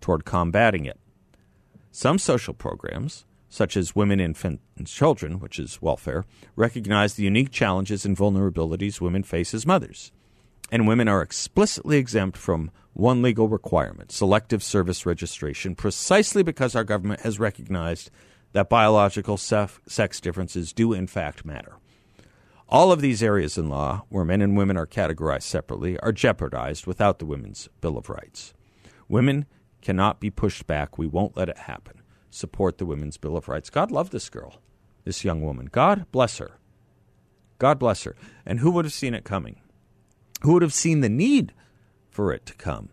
toward 0.00 0.24
combating 0.24 0.84
it. 0.84 1.00
Some 1.90 2.18
social 2.20 2.54
programs, 2.54 3.24
such 3.50 3.76
as 3.76 3.94
Women, 3.94 4.20
Infant, 4.20 4.60
and 4.78 4.86
Children, 4.86 5.40
which 5.40 5.58
is 5.58 5.82
welfare, 5.82 6.24
recognize 6.56 7.14
the 7.14 7.24
unique 7.24 7.50
challenges 7.50 8.06
and 8.06 8.16
vulnerabilities 8.16 9.00
women 9.00 9.24
face 9.24 9.52
as 9.52 9.66
mothers. 9.66 10.12
And 10.72 10.86
women 10.86 11.08
are 11.08 11.20
explicitly 11.20 11.98
exempt 11.98 12.38
from 12.38 12.70
one 12.92 13.22
legal 13.22 13.48
requirement 13.48 14.12
selective 14.12 14.62
service 14.62 15.04
registration, 15.04 15.74
precisely 15.74 16.42
because 16.42 16.76
our 16.76 16.84
government 16.84 17.20
has 17.20 17.40
recognized 17.40 18.10
that 18.52 18.68
biological 18.68 19.36
sex 19.36 20.20
differences 20.20 20.72
do, 20.72 20.92
in 20.92 21.06
fact, 21.06 21.44
matter. 21.44 21.76
All 22.68 22.92
of 22.92 23.00
these 23.00 23.22
areas 23.22 23.58
in 23.58 23.68
law, 23.68 24.04
where 24.10 24.24
men 24.24 24.42
and 24.42 24.56
women 24.56 24.76
are 24.76 24.86
categorized 24.86 25.42
separately, 25.42 25.98
are 25.98 26.12
jeopardized 26.12 26.86
without 26.86 27.18
the 27.18 27.26
Women's 27.26 27.68
Bill 27.80 27.98
of 27.98 28.08
Rights. 28.08 28.54
Women 29.08 29.46
cannot 29.82 30.20
be 30.20 30.30
pushed 30.30 30.68
back. 30.68 30.96
We 30.96 31.08
won't 31.08 31.36
let 31.36 31.48
it 31.48 31.58
happen. 31.58 31.99
Support 32.30 32.78
the 32.78 32.86
Women's 32.86 33.16
Bill 33.16 33.36
of 33.36 33.48
Rights. 33.48 33.70
God 33.70 33.90
love 33.90 34.10
this 34.10 34.28
girl, 34.30 34.60
this 35.04 35.24
young 35.24 35.42
woman. 35.42 35.68
God 35.70 36.06
bless 36.12 36.38
her. 36.38 36.58
God 37.58 37.78
bless 37.78 38.04
her. 38.04 38.16
And 38.46 38.60
who 38.60 38.70
would 38.70 38.84
have 38.84 38.94
seen 38.94 39.14
it 39.14 39.24
coming? 39.24 39.60
Who 40.42 40.54
would 40.54 40.62
have 40.62 40.72
seen 40.72 41.00
the 41.00 41.08
need 41.08 41.52
for 42.10 42.32
it 42.32 42.44
to 42.46 42.54
come. 42.54 42.90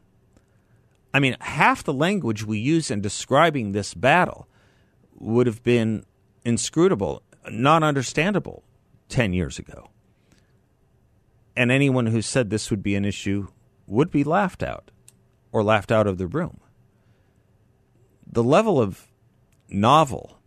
I 1.13 1.19
mean, 1.19 1.35
half 1.41 1.83
the 1.83 1.93
language 1.93 2.45
we 2.45 2.59
use 2.59 2.91
in 2.91 3.01
describing 3.01 3.71
this 3.71 3.93
battle 3.93 4.47
would 5.15 5.47
have 5.47 5.63
been 5.63 6.05
inscrutable, 6.45 7.23
not 7.49 7.83
understandable 7.83 8.63
10 9.09 9.33
years 9.33 9.57
ago. 9.57 9.89
And 11.55 11.71
anyone 11.71 12.05
who 12.05 12.21
said 12.21 12.49
this 12.49 12.69
would 12.69 12.83
be 12.83 12.95
an 12.95 13.03
issue 13.03 13.47
would 13.87 14.11
be 14.11 14.23
laughed 14.23 14.61
out 14.61 14.91
or 15.51 15.63
laughed 15.63 15.91
out 15.91 16.05
of 16.05 16.17
the 16.17 16.27
room. 16.27 16.59
The 18.25 18.43
level 18.43 18.79
of 18.79 19.07
novel 19.69 20.39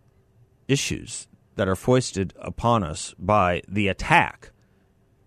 issues 0.67 1.27
that 1.55 1.67
are 1.67 1.75
foisted 1.75 2.33
upon 2.39 2.83
us 2.83 3.13
by 3.19 3.61
the 3.67 3.87
attack 3.87 4.51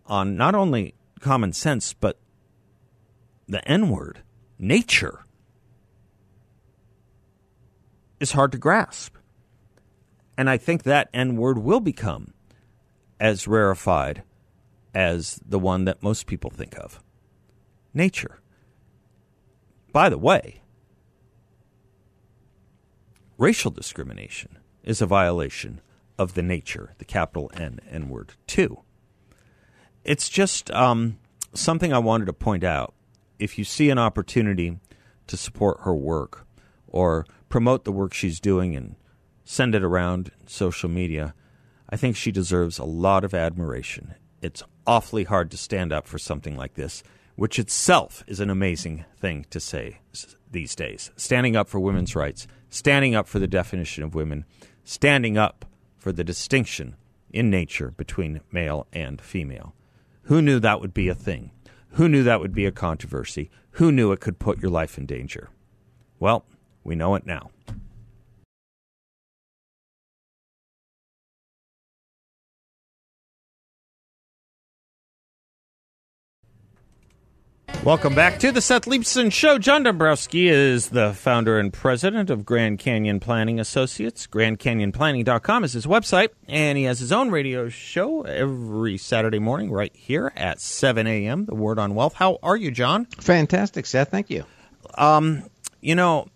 on 0.07 0.37
not 0.37 0.55
only 0.55 0.95
common 1.21 1.53
sense, 1.53 1.93
but 1.95 2.19
the 3.47 3.67
N 3.69 3.89
word, 3.91 4.23
nature, 4.59 5.25
is 8.21 8.33
hard 8.33 8.53
to 8.53 8.59
grasp. 8.59 9.17
And 10.37 10.51
I 10.51 10.57
think 10.57 10.83
that 10.83 11.09
N 11.13 11.37
word 11.37 11.59
will 11.59 11.81
become 11.81 12.35
as 13.21 13.47
rarefied 13.47 14.23
as 14.95 15.41
the 15.47 15.59
one 15.59 15.85
that 15.85 16.03
most 16.03 16.27
people 16.27 16.51
think 16.51 16.77
of 16.79 17.03
nature. 17.93 18.41
By 19.93 20.09
the 20.09 20.19
way, 20.19 20.61
racial 23.39 23.71
discrimination 23.71 24.59
is 24.83 25.01
a 25.01 25.07
violation 25.07 25.81
of 26.19 26.35
the 26.35 26.43
nature, 26.43 26.95
the 26.99 27.05
capital 27.05 27.51
N 27.55 27.81
N 27.91 28.09
word, 28.09 28.35
too. 28.47 28.81
It's 30.05 30.29
just 30.29 30.71
um, 30.71 31.19
something 31.55 31.93
I 31.93 31.99
wanted 31.99 32.27
to 32.27 32.33
point 32.33 32.65
out 32.65 32.95
if 33.39 33.59
you 33.59 33.65
see 33.65 33.91
an 33.91 33.99
opportunity 33.99 34.79
to 35.27 35.37
support 35.37 35.81
her 35.81 35.95
work 35.95 36.47
or 36.87 37.27
promote 37.49 37.85
the 37.85 37.93
work 37.93 38.13
she's 38.13 38.39
doing 38.39 38.77
and 38.77 38.97
send 39.45 39.75
it 39.75 39.83
around 39.83 40.31
social 40.47 40.89
media, 40.89 41.35
I 41.89 41.97
think 41.97 42.17
she 42.17 42.31
deserves 42.31 42.79
a 42.79 42.85
lot 42.85 43.25
of 43.25 43.35
admiration. 43.35 44.15
It's 44.41 44.63
awfully 44.87 45.25
hard 45.25 45.51
to 45.51 45.57
stand 45.57 45.93
up 45.93 46.07
for 46.07 46.19
something 46.19 46.57
like 46.57 46.75
this, 46.75 47.03
which 47.37 47.59
itself 47.59 48.23
is 48.27 48.41
an 48.41 48.51
amazing 48.51 49.05
thing 49.19 49.47
to 49.51 49.59
say 49.59 50.01
these 50.51 50.77
days. 50.77 51.11
Standing 51.17 51.57
up 51.57 51.69
for 51.69 51.81
women's 51.81 52.15
rights, 52.15 52.47
standing 52.75 53.15
up 53.15 53.29
for 53.29 53.39
the 53.39 53.47
definition 53.47 54.03
of 54.03 54.17
women, 54.17 54.45
standing 54.83 55.39
up 55.39 55.65
for 55.97 56.11
the 56.11 56.25
distinction 56.25 56.97
in 57.31 57.49
nature 57.49 57.93
between 57.93 58.41
male 58.51 58.89
and 58.93 59.21
female. 59.21 59.77
Who 60.23 60.43
knew 60.43 60.59
that 60.59 60.81
would 60.81 60.93
be 60.93 61.09
a 61.09 61.15
thing? 61.15 61.53
Who 61.91 62.09
knew 62.09 62.25
that 62.25 62.41
would 62.41 62.53
be 62.53 62.67
a 62.67 62.73
controversy? 62.73 63.49
Who 63.73 63.93
knew 63.93 64.11
it 64.11 64.19
could 64.19 64.41
put 64.41 64.61
your 64.61 64.73
life 64.73 64.99
in 64.99 65.07
danger? 65.07 65.51
Well, 66.19 66.45
we 66.83 66.97
know 66.97 67.15
it 67.15 67.25
now. 67.25 67.51
Welcome 77.83 78.15
back 78.15 78.39
to 78.41 78.53
the 78.53 78.61
Seth 78.61 78.85
Leibsohn 78.85 79.33
Show. 79.33 79.59
John 79.59 79.85
Dombroski 79.85 80.45
is 80.45 80.89
the 80.89 81.13
founder 81.15 81.59
and 81.59 81.73
president 81.73 82.31
of 82.31 82.45
Grand 82.45 82.79
Canyon 82.79 83.21
Planning 83.21 83.59
Associates. 83.59 84.27
GrandCanyonPlanning.com 84.27 85.65
is 85.65 85.73
his 85.73 85.87
website, 85.87 86.29
and 86.49 86.79
he 86.79 86.85
has 86.85 86.99
his 86.99 87.13
own 87.13 87.31
radio 87.31 87.69
show 87.69 88.23
every 88.23 88.97
Saturday 88.97 89.39
morning 89.39 89.71
right 89.71 89.95
here 89.95 90.33
at 90.37 90.61
7 90.61 91.07
a.m. 91.07 91.47
The 91.47 91.55
Word 91.55 91.79
on 91.79 91.95
Wealth. 91.95 92.15
How 92.15 92.39
are 92.43 92.57
you, 92.57 92.71
John? 92.71 93.07
Fantastic, 93.19 93.87
Seth. 93.87 94.11
Thank 94.11 94.31
you. 94.31 94.45
Um, 94.97 95.49
you 95.81 95.95
know, 95.95 96.29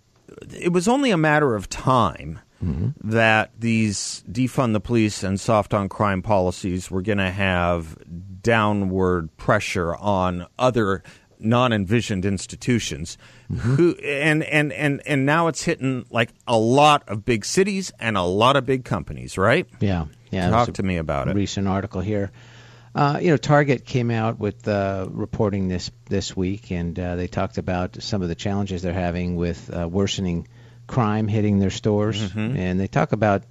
it 0.54 0.72
was 0.72 0.88
only 0.88 1.10
a 1.10 1.16
matter 1.16 1.54
of 1.54 1.68
time 1.68 2.40
mm-hmm. 2.62 3.10
that 3.10 3.50
these 3.58 4.22
defund 4.30 4.72
the 4.72 4.80
police 4.80 5.22
and 5.22 5.40
soft 5.40 5.74
on 5.74 5.88
crime 5.88 6.22
policies 6.22 6.90
were 6.90 7.02
going 7.02 7.18
to 7.18 7.30
have 7.30 7.96
downward 8.42 9.36
pressure 9.36 9.96
on 9.96 10.46
other 10.58 11.02
non-envisioned 11.40 12.24
institutions 12.24 13.18
who 13.60 13.94
and, 14.04 14.42
and 14.44 14.72
and 14.72 15.00
and 15.06 15.24
now 15.26 15.48
it's 15.48 15.62
hitting 15.62 16.04
like 16.10 16.30
a 16.46 16.58
lot 16.58 17.02
of 17.08 17.24
big 17.24 17.44
cities 17.44 17.92
and 17.98 18.16
a 18.16 18.22
lot 18.22 18.56
of 18.56 18.66
big 18.66 18.84
companies 18.84 19.38
right 19.38 19.66
Yeah, 19.80 20.06
yeah. 20.30 20.50
Talk 20.50 20.74
to 20.74 20.82
me 20.82 20.96
about 20.98 21.28
it. 21.28 21.34
Recent 21.36 21.66
article 21.68 22.00
here. 22.00 22.30
Uh, 22.94 23.18
you 23.22 23.30
know, 23.30 23.36
Target 23.36 23.84
came 23.84 24.10
out 24.10 24.38
with 24.40 24.66
uh, 24.66 25.06
reporting 25.10 25.68
this 25.68 25.90
this 26.08 26.36
week, 26.36 26.72
and 26.72 26.98
uh, 26.98 27.16
they 27.16 27.28
talked 27.28 27.58
about 27.58 28.02
some 28.02 28.22
of 28.22 28.28
the 28.28 28.34
challenges 28.34 28.82
they're 28.82 28.92
having 28.92 29.36
with 29.36 29.70
uh, 29.72 29.86
worsening 29.88 30.48
crime 30.86 31.28
hitting 31.28 31.58
their 31.60 31.70
stores, 31.70 32.20
Mm-hmm. 32.20 32.56
and 32.56 32.80
they 32.80 32.88
talk 32.88 33.12
about 33.12 33.44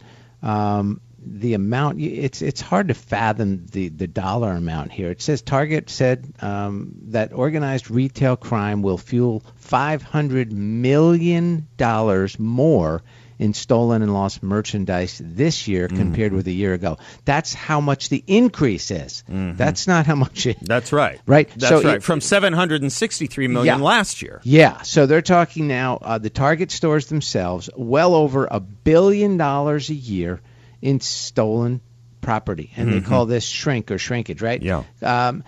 um, 0.43 0.99
the 1.33 1.53
amount. 1.53 1.99
It's 2.01 2.41
it's 2.41 2.61
hard 2.61 2.87
to 2.89 2.93
fathom 2.93 3.65
the 3.71 3.89
the 3.89 4.07
dollar 4.07 4.51
amount 4.51 4.91
here. 4.91 5.09
It 5.11 5.21
says 5.21 5.41
Target 5.41 5.89
said 5.89 6.33
um, 6.41 6.93
that 7.09 7.33
organized 7.33 7.89
retail 7.91 8.35
crime 8.35 8.81
will 8.81 8.97
fuel 8.97 9.43
500 9.57 10.51
million 10.51 11.67
dollars 11.77 12.39
more 12.39 13.03
in 13.39 13.53
stolen 13.53 14.01
and 14.01 14.11
lost 14.11 14.41
merchandise 14.41 15.21
this 15.23 15.67
year 15.67 15.87
Mm-hmm. 15.87 15.97
compared 15.97 16.33
with 16.33 16.47
a 16.47 16.51
year 16.51 16.73
ago. 16.73 16.97
That's 17.23 17.53
how 17.53 17.79
much 17.79 18.09
the 18.09 18.23
increase 18.25 18.89
is. 18.89 19.23
That's 19.27 19.85
not 19.87 20.07
how 20.07 20.15
much 20.15 20.47
it. 20.47 20.57
that's 20.61 20.91
right 20.91 21.19
Right. 21.27 21.47
that's 21.49 21.67
So 21.69 21.83
right 21.83 21.97
it- 21.97 22.03
from 22.03 22.19
763 22.19 23.47
million 23.47 23.77
Yeah. 23.79 23.83
last 23.85 24.23
year 24.23 24.41
Yeah, 24.43 24.81
so 24.81 25.05
they're 25.05 25.21
talking 25.21 25.67
now. 25.67 25.97
Uh, 26.01 26.17
the 26.17 26.31
Target 26.31 26.71
stores 26.71 27.05
themselves, 27.07 27.69
well 27.77 28.15
over 28.15 28.47
a 28.49 28.59
billion 28.59 29.37
dollars 29.37 29.89
a 29.91 29.93
year 29.93 30.41
in 30.81 30.99
stolen 30.99 31.81
property, 32.21 32.71
and 32.75 32.91
they 32.91 32.99
call 32.99 33.25
this 33.25 33.45
shrink 33.45 33.89
or 33.89 33.97
shrinkage, 33.97 34.41
right? 34.41 34.61
Yeah. 34.61 34.83
Um, 35.01 35.43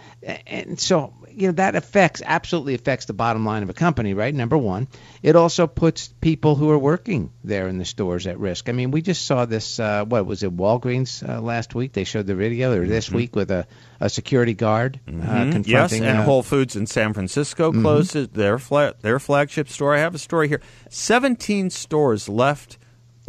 and 0.47 0.79
so 0.79 1.13
you 1.29 1.47
know 1.47 1.53
that 1.53 1.75
affects 1.75 2.21
absolutely 2.25 2.73
affects 2.73 3.05
the 3.05 3.13
bottom 3.13 3.45
line 3.45 3.63
of 3.63 3.69
a 3.69 3.73
company, 3.73 4.13
right? 4.13 4.33
Number 4.33 4.57
one, 4.57 4.87
it 5.21 5.35
also 5.35 5.67
puts 5.67 6.07
people 6.21 6.55
who 6.55 6.69
are 6.69 6.77
working 6.79 7.31
there 7.43 7.67
in 7.67 7.77
the 7.77 7.85
stores 7.85 8.27
at 8.27 8.39
risk. 8.39 8.69
I 8.69 8.71
mean, 8.71 8.91
we 8.91 9.01
just 9.01 9.25
saw 9.25 9.45
this. 9.45 9.79
Uh, 9.79 10.05
what 10.05 10.25
was 10.25 10.43
it? 10.43 10.55
Walgreens 10.55 11.27
uh, 11.27 11.41
last 11.41 11.75
week. 11.75 11.93
They 11.93 12.03
showed 12.03 12.27
the 12.27 12.35
video, 12.35 12.73
or 12.73 12.85
this 12.85 13.11
week 13.11 13.35
with 13.35 13.51
a, 13.51 13.67
a 13.99 14.09
security 14.09 14.53
guard 14.53 14.99
uh, 15.07 15.11
confronting. 15.11 15.63
Yes, 15.65 15.93
and 15.93 16.19
uh, 16.19 16.23
Whole 16.23 16.43
Foods 16.43 16.75
in 16.75 16.87
San 16.87 17.13
Francisco 17.13 17.71
closes 17.71 18.29
their 18.29 18.57
fla- 18.57 18.95
their 19.01 19.19
flagship 19.19 19.69
store. 19.69 19.95
I 19.95 19.99
have 19.99 20.15
a 20.15 20.19
story 20.19 20.47
here. 20.47 20.61
Seventeen 20.89 21.69
stores 21.69 22.29
left 22.29 22.77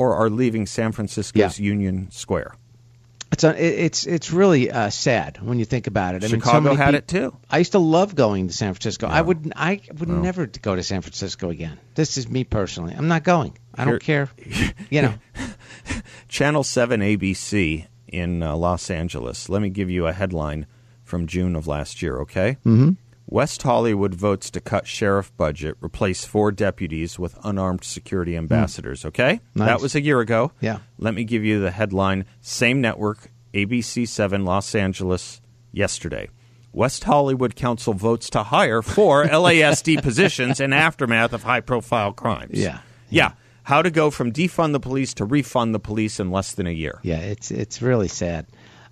or 0.00 0.14
are 0.14 0.30
leaving 0.30 0.64
San 0.66 0.92
Francisco's 0.92 1.58
Yeah. 1.60 1.66
Union 1.66 2.10
Square. 2.10 2.54
It's 3.32 3.44
a, 3.44 3.50
it's 3.86 4.06
it's 4.06 4.32
really 4.32 4.72
uh, 4.72 4.90
sad 4.90 5.38
when 5.40 5.58
you 5.60 5.64
think 5.64 5.86
about 5.86 6.14
it. 6.16 6.24
I 6.24 6.26
mean, 6.26 6.40
so 6.40 6.46
Chicago 6.46 6.74
had 6.74 6.94
it 6.96 7.06
too. 7.06 7.36
I 7.48 7.58
used 7.58 7.72
to 7.72 7.78
love 7.78 8.16
going 8.16 8.48
to 8.48 8.54
San 8.54 8.74
Francisco. 8.74 9.06
I 9.06 9.20
would 9.20 9.52
I 9.54 9.82
would 9.98 10.08
never 10.08 10.46
go 10.46 10.74
to 10.74 10.82
San 10.82 11.00
Francisco 11.02 11.48
again. 11.50 11.78
This 11.94 12.16
is 12.16 12.28
me 12.28 12.42
personally. 12.42 12.92
I'm 12.96 13.06
not 13.06 13.22
going. 13.22 13.56
I 13.74 13.84
don't 13.84 14.02
care. 14.02 14.28
You 14.90 15.02
know. 15.02 15.14
Channel 16.28 16.64
7 16.64 17.00
ABC 17.00 17.86
in 18.08 18.42
uh, 18.42 18.56
Los 18.56 18.90
Angeles. 18.90 19.48
Let 19.48 19.62
me 19.62 19.70
give 19.70 19.88
you 19.90 20.06
a 20.08 20.12
headline 20.12 20.66
from 21.04 21.28
June 21.28 21.54
of 21.54 21.66
last 21.68 22.02
year, 22.02 22.18
okay? 22.22 22.56
Mm-hmm. 22.66 22.90
West 23.30 23.62
Hollywood 23.62 24.12
votes 24.12 24.50
to 24.50 24.60
cut 24.60 24.88
sheriff 24.88 25.34
budget, 25.36 25.76
replace 25.80 26.24
four 26.24 26.50
deputies 26.50 27.16
with 27.16 27.38
unarmed 27.44 27.84
security 27.84 28.32
hmm. 28.32 28.38
ambassadors, 28.38 29.04
okay? 29.04 29.40
Nice. 29.54 29.68
That 29.68 29.80
was 29.80 29.94
a 29.94 30.02
year 30.02 30.20
ago. 30.20 30.50
Yeah. 30.60 30.80
Let 30.98 31.14
me 31.14 31.22
give 31.24 31.44
you 31.44 31.60
the 31.60 31.70
headline. 31.70 32.24
Same 32.40 32.80
network, 32.80 33.30
ABC 33.54 34.06
7 34.06 34.44
Los 34.44 34.74
Angeles, 34.74 35.40
yesterday. 35.72 36.28
West 36.72 37.04
Hollywood 37.04 37.54
Council 37.56 37.94
votes 37.94 38.30
to 38.30 38.42
hire 38.42 38.82
four 38.82 39.24
LASD 39.26 40.02
positions 40.02 40.60
in 40.60 40.72
aftermath 40.72 41.32
of 41.32 41.44
high 41.44 41.60
profile 41.60 42.12
crimes. 42.12 42.58
Yeah. 42.58 42.80
Yeah. 43.08 43.32
How 43.62 43.82
to 43.82 43.90
go 43.90 44.10
from 44.10 44.32
defund 44.32 44.72
the 44.72 44.80
police 44.80 45.14
to 45.14 45.24
refund 45.24 45.74
the 45.74 45.80
police 45.80 46.18
in 46.18 46.32
less 46.32 46.54
than 46.54 46.66
a 46.66 46.72
year. 46.72 46.98
Yeah, 47.02 47.18
it's 47.18 47.52
it's 47.52 47.80
really 47.80 48.08
sad. 48.08 48.46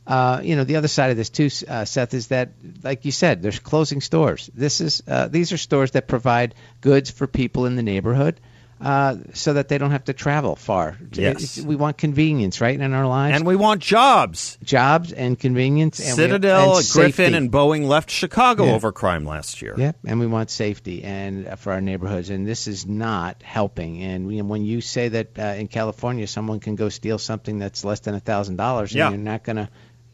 Uh, 0.08 0.40
you 0.42 0.56
know, 0.56 0.64
the 0.64 0.76
other 0.76 0.88
side 0.88 1.10
of 1.10 1.18
this 1.18 1.28
too, 1.28 1.50
uh, 1.68 1.84
Seth, 1.84 2.14
is 2.14 2.28
that, 2.28 2.48
like 2.82 3.04
you 3.04 3.12
said, 3.12 3.42
there's 3.42 3.58
closing 3.58 4.00
stores. 4.00 4.48
This 4.54 4.80
is 4.80 5.02
uh, 5.06 5.28
these 5.28 5.52
are 5.52 5.58
stores 5.58 5.90
that 5.90 6.08
provide 6.08 6.54
goods 6.80 7.10
for 7.10 7.26
people 7.26 7.66
in 7.66 7.76
the 7.76 7.82
neighborhood, 7.82 8.40
uh, 8.80 9.16
so 9.34 9.52
that 9.52 9.68
they 9.68 9.76
don't 9.76 9.90
have 9.90 10.04
to 10.04 10.14
travel 10.14 10.56
far. 10.56 10.96
Yes. 11.12 11.60
We 11.60 11.76
want 11.76 11.98
convenience, 11.98 12.62
right, 12.62 12.80
in 12.80 12.94
our 12.94 13.06
lives, 13.06 13.36
And 13.36 13.46
we 13.46 13.54
want 13.56 13.82
jobs. 13.82 14.56
jobs 14.64 15.12
and 15.12 15.38
convenience. 15.38 15.98
And 16.00 16.16
we- 16.16 16.24
Citadel, 16.24 16.78
and 16.78 16.86
Griffin, 16.90 17.34
and 17.34 17.52
Boeing 17.52 17.86
left 17.86 18.10
Chicago 18.10 18.64
Yeah. 18.64 18.72
over 18.76 18.92
crime 18.92 19.26
last 19.26 19.60
year. 19.60 19.74
Yeah, 19.76 19.92
and 20.06 20.20
we 20.20 20.26
want 20.26 20.48
safety 20.48 21.04
and 21.04 21.46
uh, 21.48 21.56
for 21.56 21.72
our 21.74 21.82
neighborhoods, 21.82 22.30
and 22.30 22.46
this 22.46 22.66
is 22.66 22.86
not 22.86 23.42
helping. 23.42 24.02
And 24.02 24.32
you 24.32 24.38
know, 24.42 24.48
when 24.48 24.64
you 24.64 24.80
say 24.80 25.08
that 25.08 25.38
uh, 25.38 25.42
in 25.58 25.68
California 25.68 26.26
someone 26.26 26.60
can 26.60 26.76
go 26.76 26.88
steal 26.88 27.18
something 27.18 27.58
that's 27.58 27.84
less 27.84 28.00
than 28.00 28.14
a 28.14 28.20
thousand 28.20 28.56
dollars, 28.56 28.94
Yeah. 28.94 29.08
and 29.08 29.16
you're 29.16 29.24
not 29.32 29.44
gonna 29.44 29.68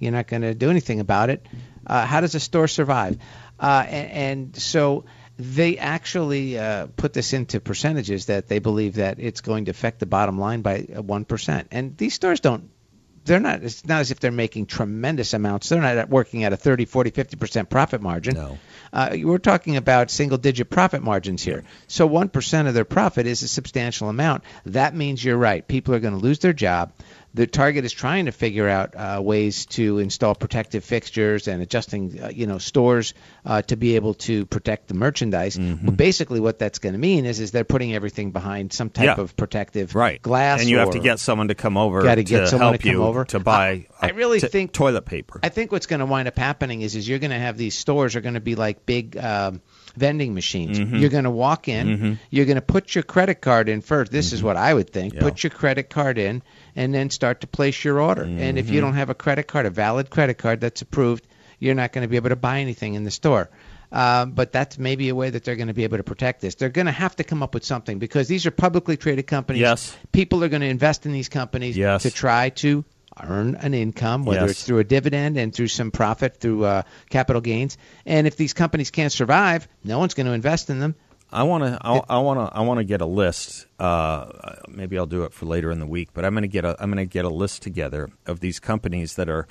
you're 0.05 0.13
not 0.13 0.27
gonna 0.27 0.55
do 0.55 0.71
anything 0.71 1.01
about 1.01 1.31
it, 1.31 1.47
uh, 1.87 2.07
how 2.07 2.21
does 2.21 2.35
a 2.35 2.41
store 2.41 2.69
survive? 2.69 3.19
Uh, 3.59 3.85
and, 3.89 4.11
and 4.11 4.57
so 4.57 5.05
they 5.39 5.79
actually 5.79 6.59
uh, 6.59 6.87
put 6.97 7.13
this 7.13 7.33
into 7.33 7.61
percentages 7.61 8.27
that 8.27 8.47
they 8.47 8.61
believe 8.61 8.95
that 8.95 9.19
it's 9.19 9.41
going 9.41 9.65
to 9.65 9.73
affect 9.73 9.99
the 9.99 10.07
bottom 10.07 10.39
line 10.39 10.63
by 10.63 10.81
one 10.81 11.25
percent. 11.25 11.69
And 11.73 11.97
these 11.97 12.15
stores 12.15 12.41
don't 12.41 12.71
they're 13.25 13.41
not 13.41 13.63
it's 13.63 13.85
not 13.87 14.01
as 14.01 14.11
if 14.11 14.21
they're 14.21 14.31
making 14.31 14.67
tremendous 14.67 15.35
amounts. 15.35 15.69
They're 15.69 15.81
not 15.81 16.09
working 16.09 16.45
at 16.45 16.53
a 16.53 16.57
30 16.57 16.85
40 16.85 17.11
50% 17.11 17.69
profit 17.69 18.01
margin. 18.01 18.35
No. 18.35 18.59
uh, 18.93 19.17
we're 19.23 19.39
talking 19.39 19.77
about 19.77 20.11
single 20.11 20.39
digit 20.39 20.71
profit 20.71 21.03
margins 21.03 21.43
here. 21.43 21.65
So 21.87 22.09
1% 22.09 22.69
of 22.69 22.75
their 22.75 22.85
profit 22.85 23.27
is 23.27 23.43
a 23.43 23.49
substantial 23.49 24.09
amount. 24.09 24.45
That 24.67 24.95
means 24.95 25.25
you're 25.25 25.37
right. 25.37 25.67
People 25.67 25.95
are 25.95 26.01
going 26.01 26.15
to 26.15 26.21
lose 26.21 26.39
their 26.41 26.53
job 26.53 26.93
the 27.35 27.47
target 27.49 27.85
is 27.85 27.93
trying 27.93 28.27
to 28.27 28.33
figure 28.33 28.69
out 28.69 28.95
uh, 28.97 29.21
ways 29.21 29.67
to 29.67 29.99
install 29.99 30.35
protective 30.37 30.85
fixtures 30.85 31.49
and 31.49 31.61
adjusting 31.63 32.21
uh, 32.23 32.29
you 32.29 32.47
know 32.47 32.59
stores 32.59 33.13
uh, 33.45 33.61
to 33.63 33.77
be 33.77 33.97
able 33.97 34.15
to 34.15 34.47
protect 34.47 34.89
the 34.89 34.95
merchandise 34.95 35.57
but 35.59 35.97
basically 35.97 36.41
what 36.41 36.59
that's 36.59 36.79
going 36.79 36.93
to 36.93 36.99
mean 36.99 37.27
is 37.27 37.41
is 37.41 37.51
they're 37.51 37.65
putting 37.65 37.95
everything 37.95 38.31
behind 38.31 38.73
some 38.73 38.89
type 38.91 39.05
Yeah. 39.17 39.21
of 39.23 39.37
protective 39.37 39.95
Right. 39.95 40.23
glass 40.23 40.61
And 40.61 40.71
you 40.71 40.79
have 40.79 40.91
to 40.91 41.01
get 41.01 41.19
someone 41.19 41.49
to 41.49 41.55
come 41.55 41.77
over 41.77 42.03
Gotta 42.03 42.23
get 42.23 42.49
someone 42.49 42.69
help 42.69 42.77
to 42.81 42.83
come 42.89 42.93
you 42.93 43.03
over. 43.05 43.25
to 43.27 43.41
buy 43.41 43.87
I- 44.01 44.09
I 44.09 44.11
really 44.11 44.39
t- 44.41 44.49
think- 44.49 44.73
toilet 44.73 45.05
paper. 45.07 45.41
I 45.43 45.49
think 45.49 45.73
what's 45.73 45.87
going 45.87 46.01
to 46.01 46.07
wind 46.07 46.29
up 46.29 46.39
happening 46.39 46.83
is 46.83 46.95
is 46.95 47.09
you're 47.09 47.19
going 47.19 47.31
to 47.31 47.39
have 47.39 47.57
these 47.57 47.75
stores 47.75 48.17
are 48.17 48.21
going 48.21 48.35
to 48.35 48.41
be 48.41 48.55
like 48.55 48.85
big 48.85 49.17
um, 49.17 49.63
vending 49.97 50.35
machines. 50.35 50.79
Mm-hmm. 50.79 50.97
You're 50.97 51.09
going 51.11 51.25
to 51.25 51.31
walk 51.31 51.69
in, 51.69 52.19
you're 52.31 52.45
going 52.47 52.57
to 52.57 52.63
put 52.63 52.95
your 52.95 53.03
credit 53.05 53.41
card 53.41 53.69
in 53.69 53.81
first. 53.81 54.13
This 54.13 54.27
Mm-hmm. 54.27 54.35
is 54.35 54.43
what 54.43 54.57
I 54.57 54.75
would 54.75 54.91
think. 54.91 55.19
Put 55.19 55.43
your 55.43 55.51
credit 55.51 55.89
card 55.91 56.19
in 56.19 56.43
and 56.77 56.93
then 56.95 57.11
start 57.11 57.41
to 57.43 57.47
place 57.47 57.85
your 57.85 58.01
order. 58.01 58.23
And 58.23 58.59
if 58.59 58.69
you 58.69 58.75
Mm-hmm. 58.77 58.81
don't 58.87 58.95
have 58.95 59.11
a 59.11 59.15
credit 59.15 59.45
card, 59.47 59.67
a 59.67 59.71
valid 59.71 60.11
credit 60.11 60.39
card 60.39 60.61
that's 60.61 60.83
approved, 60.83 61.27
you're 61.59 61.75
not 61.75 61.93
going 61.93 62.03
to 62.03 62.09
be 62.09 62.17
able 62.17 62.31
to 62.31 62.37
buy 62.37 62.61
anything 62.61 62.95
in 62.95 63.05
the 63.05 63.11
store. 63.11 63.49
Um, 63.93 64.33
but 64.33 64.51
that's 64.51 64.77
maybe 64.77 65.09
a 65.09 65.15
way 65.15 65.31
that 65.31 65.45
they're 65.45 65.55
going 65.55 65.69
to 65.69 65.75
be 65.75 65.85
able 65.85 65.99
to 65.99 66.03
protect 66.03 66.41
this. 66.41 66.57
They're 66.57 66.69
going 66.69 66.87
to 66.87 66.93
have 66.93 67.15
to 67.17 67.25
come 67.25 67.45
up 67.45 67.55
with 67.55 67.65
something 67.65 68.01
because 68.01 68.27
these 68.27 68.45
are 68.45 68.51
publicly 68.51 68.97
traded 68.97 69.29
companies. 69.29 69.61
Yes. 69.61 69.97
People 70.11 70.43
are 70.43 70.49
going 70.49 70.63
to 70.63 70.69
invest 70.69 71.07
in 71.07 71.13
these 71.13 71.29
companies 71.29 71.77
Yes. 71.77 72.03
to 72.03 72.11
try 72.11 72.49
to 72.51 72.85
earn 73.23 73.55
an 73.55 73.73
income, 73.75 74.25
whether 74.25 74.41
Yes. 74.41 74.51
it's 74.51 74.65
through 74.65 74.79
a 74.81 74.85
dividend 74.85 75.37
and 75.37 75.55
through 75.55 75.69
some 75.69 75.93
profit 75.93 76.39
through 76.39 76.65
uh, 76.65 76.83
capital 77.09 77.41
gains. 77.41 77.79
And 78.05 78.27
if 78.27 78.37
these 78.37 78.53
companies 78.53 78.91
can't 78.91 79.13
survive, 79.13 79.69
no 79.85 80.01
one's 80.01 80.15
going 80.15 80.27
to 80.27 80.33
invest 80.33 80.71
in 80.71 80.81
them. 80.81 80.97
I 81.33 81.43
want 81.43 81.65
to. 81.65 81.79
I 81.83 82.19
want 82.19 82.39
to. 82.51 82.57
I 82.57 82.61
want 82.61 82.79
to 82.79 82.85
get 82.85 83.01
a 83.01 83.07
list. 83.07 83.67
Uh, 83.79 84.55
maybe 84.69 84.97
I'll 84.97 85.07
do 85.07 85.25
it 85.25 85.33
for 85.33 85.47
later 85.47 85.71
in 85.73 85.81
the 85.81 85.87
week. 85.87 86.11
But 86.15 86.25
I'm 86.25 86.33
going 86.33 86.43
to 86.43 86.49
get 86.49 86.65
a. 86.65 86.77
I'm 86.81 86.91
going 86.93 87.05
to 87.07 87.13
get 87.13 87.25
a 87.25 87.29
list 87.31 87.63
together 87.63 88.11
of 88.27 88.39
these 88.41 88.61
companies 88.61 89.17
that 89.17 89.29
are 89.29 89.49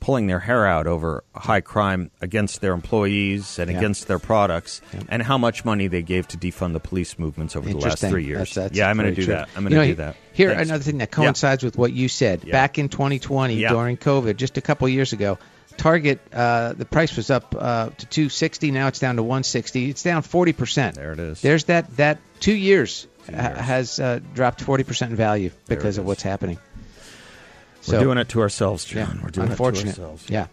pulling 0.00 0.26
their 0.28 0.38
hair 0.38 0.64
out 0.64 0.86
over 0.86 1.24
high 1.34 1.60
crime 1.60 2.08
against 2.20 2.60
their 2.60 2.72
employees 2.72 3.58
and 3.58 3.68
Yeah. 3.70 3.78
against 3.78 4.06
their 4.06 4.18
products, 4.20 4.80
and 5.08 5.22
how 5.22 5.36
much 5.38 5.64
money 5.64 5.88
they 5.88 6.02
gave 6.02 6.28
to 6.28 6.36
defund 6.38 6.72
the 6.74 6.78
police 6.80 7.18
movements 7.18 7.56
over 7.56 7.68
the 7.68 7.76
last 7.76 7.98
three 7.98 8.24
years. 8.24 8.38
That's- 8.54 8.54
that's 8.54 8.76
yeah, 8.78 8.88
I'm 8.88 8.96
going 8.96 9.08
to 9.08 9.14
do 9.16 9.24
true. 9.24 9.34
that. 9.34 9.48
I'm 9.56 9.64
going 9.64 9.72
You 9.72 9.78
to 9.80 9.84
know, 9.86 9.90
do 9.92 9.94
that. 9.96 10.16
Here, 10.34 10.50
Thanks. 10.54 10.68
another 10.68 10.84
thing 10.84 10.98
that 10.98 11.08
Yeah. 11.10 11.16
coincides 11.24 11.64
with 11.64 11.76
what 11.76 11.92
you 11.92 12.08
said. 12.08 12.42
Yeah. 12.44 12.52
Back 12.52 12.78
in 12.78 12.88
2020, 12.88 13.56
Yeah. 13.56 13.70
during 13.70 13.96
COVID, 13.96 14.36
just 14.36 14.56
a 14.56 14.60
couple 14.60 14.88
years 14.88 15.12
ago, 15.12 15.36
Target, 15.78 16.20
uh, 16.32 16.74
the 16.74 16.84
price 16.84 17.16
was 17.16 17.30
up 17.30 17.54
uh, 17.58 17.86
to 17.86 18.06
260. 18.06 18.70
Now 18.70 18.88
it's 18.88 18.98
down 18.98 19.16
to 19.16 19.22
160. 19.22 19.88
It's 19.90 20.02
down 20.02 20.22
40 20.22 20.52
percent. 20.52 20.96
There 20.96 21.12
it 21.12 21.18
is. 21.18 21.40
There's 21.40 21.64
that 21.64 21.96
that 21.96 22.18
two 22.40 22.54
years, 22.54 23.06
ha- 23.26 23.54
has 23.54 23.98
uh, 23.98 24.20
dropped 24.34 24.60
40 24.60 24.84
percent 24.84 25.10
in 25.12 25.16
value 25.16 25.50
because 25.66 25.96
of 25.98 26.04
what's 26.04 26.22
happening. 26.22 26.58
We're 27.88 28.00
doing 28.00 28.18
it 28.18 28.28
to 28.30 28.40
ourselves, 28.42 28.84
John. 28.84 29.16
Yeah, 29.16 29.24
We're 29.24 29.30
doing 29.30 29.48
unfortunate. 29.48 29.92
it 29.92 29.94
to 29.94 30.02
ourselves. 30.02 30.28
Yeah. 30.28 30.48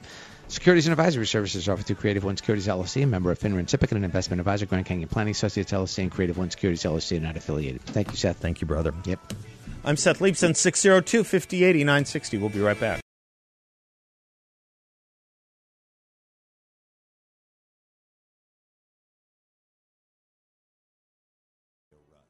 Securities 0.48 0.86
and 0.86 0.92
advisory 0.94 1.26
services 1.26 1.68
offered 1.68 1.86
through 1.88 1.96
Creative 1.98 2.24
One 2.24 2.38
Securities 2.38 2.68
LLC, 2.68 3.04
a 3.04 3.08
member 3.08 3.32
of 3.32 3.40
FINRA 3.40 3.60
and 3.60 3.68
SIPC, 3.68 3.90
and 3.92 3.98
an 3.98 4.04
investment 4.06 4.40
advisor, 4.40 4.68
Grand 4.68 4.86
Canyon 4.86 5.10
Planning 5.10 5.32
Associates 5.32 5.72
LLC, 5.72 6.04
and 6.04 6.12
Creative 6.12 6.38
One 6.38 6.52
Securities 6.52 6.84
LLC, 6.84 7.18
are 7.18 7.20
not 7.22 7.36
affiliated. 7.36 7.82
Thank 7.82 8.12
you, 8.12 8.16
Seth. 8.16 8.38
Thank 8.38 8.62
you, 8.62 8.68
brother. 8.68 8.94
Yep. 9.06 9.34
I'm 9.84 9.98
Seth 9.98 10.20
Leibsohn, 10.20 10.56
602 10.56 11.24
5080 11.24 11.80
960. 11.84 12.38
We'll 12.38 12.50
be 12.50 12.60
right 12.60 12.80
back. 12.80 13.02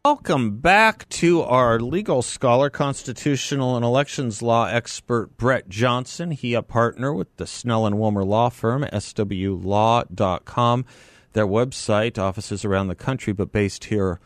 Welcome 0.06 0.58
back 0.58 1.10
to 1.10 1.42
our 1.42 1.80
legal 1.80 2.22
scholar, 2.22 2.70
constitutional 2.70 3.76
and 3.76 3.84
elections 3.84 4.44
law 4.44 4.68
expert 4.68 5.36
Brett 5.36 5.68
Johnson. 5.68 6.30
He 6.30 6.54
a 6.54 6.62
partner 6.62 7.12
with 7.12 7.36
the 7.38 7.48
Snell 7.48 7.88
and 7.88 7.98
Wilmer 7.98 8.24
law 8.24 8.50
firm, 8.50 8.84
swlaw.com. 8.84 10.86
Their 11.34 11.48
website, 11.48 12.20
offices 12.20 12.64
around 12.64 12.90
the 12.90 12.94
country, 12.94 13.34
but 13.34 13.52
based 13.52 13.86
here 13.86 14.20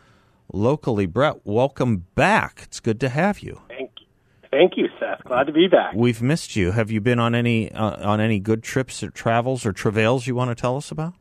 locally. 0.52 1.06
Brett, 1.06 1.40
welcome 1.44 2.04
back. 2.14 2.60
It's 2.64 2.78
good 2.78 3.00
to 3.00 3.08
have 3.08 3.40
you. 3.40 3.62
Thank 3.68 3.92
you. 4.00 4.06
Thank 4.50 4.72
you, 4.76 4.86
Seth. 4.98 5.24
Glad 5.24 5.44
to 5.44 5.52
be 5.54 5.66
back. 5.66 5.94
We've 5.94 6.20
missed 6.20 6.56
you. 6.56 6.72
Have 6.72 6.90
you 6.90 7.00
been 7.00 7.18
on 7.18 7.34
any 7.34 7.72
uh, 7.72 8.06
on 8.06 8.20
any 8.20 8.38
good 8.38 8.62
trips 8.62 9.02
or 9.02 9.08
travels 9.08 9.64
or 9.64 9.72
travails 9.72 10.26
you 10.26 10.34
want 10.34 10.50
to 10.50 10.54
tell 10.54 10.76
us 10.76 10.90
about? 10.90 11.14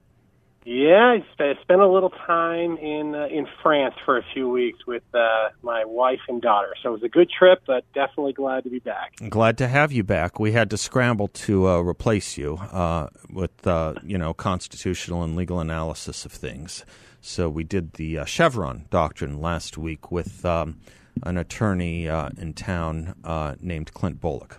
Yeah, 0.71 1.17
I 1.39 1.53
spent 1.63 1.81
a 1.81 1.87
little 1.87 2.11
time 2.11 2.77
in 2.77 3.15
uh, 3.15 3.25
in 3.25 3.47
France 3.63 3.95
for 4.05 4.19
a 4.19 4.23
few 4.35 4.47
weeks 4.47 4.85
with 4.85 5.01
uh, 5.15 5.49
my 5.63 5.83
wife 5.83 6.19
and 6.27 6.39
daughter. 6.39 6.75
So 6.83 6.89
it 6.89 6.91
was 6.91 7.03
a 7.03 7.09
good 7.09 7.27
trip, 7.27 7.63
but 7.65 7.91
definitely 7.95 8.33
glad 8.33 8.65
to 8.65 8.69
be 8.69 8.77
back. 8.77 9.15
Glad 9.29 9.57
to 9.57 9.67
have 9.67 9.91
you 9.91 10.03
back. 10.03 10.39
We 10.39 10.51
had 10.51 10.69
to 10.69 10.77
scramble 10.77 11.27
to 11.27 11.67
uh, 11.67 11.79
replace 11.79 12.37
you 12.37 12.57
uh, 12.57 13.07
with 13.33 13.65
uh, 13.65 13.95
you 14.03 14.19
know 14.19 14.35
constitutional 14.35 15.23
and 15.23 15.35
legal 15.35 15.59
analysis 15.59 16.23
of 16.23 16.31
things. 16.31 16.85
So 17.19 17.49
we 17.49 17.63
did 17.63 17.93
the 17.93 18.19
uh, 18.19 18.25
Chevron 18.25 18.85
doctrine 18.91 19.41
last 19.41 19.75
week 19.75 20.11
with 20.11 20.45
um, 20.45 20.81
an 21.23 21.39
attorney 21.39 22.05
in 22.05 22.53
town 22.53 23.15
named 23.59 23.95
Clint 23.95 24.21
Bolick. 24.21 24.57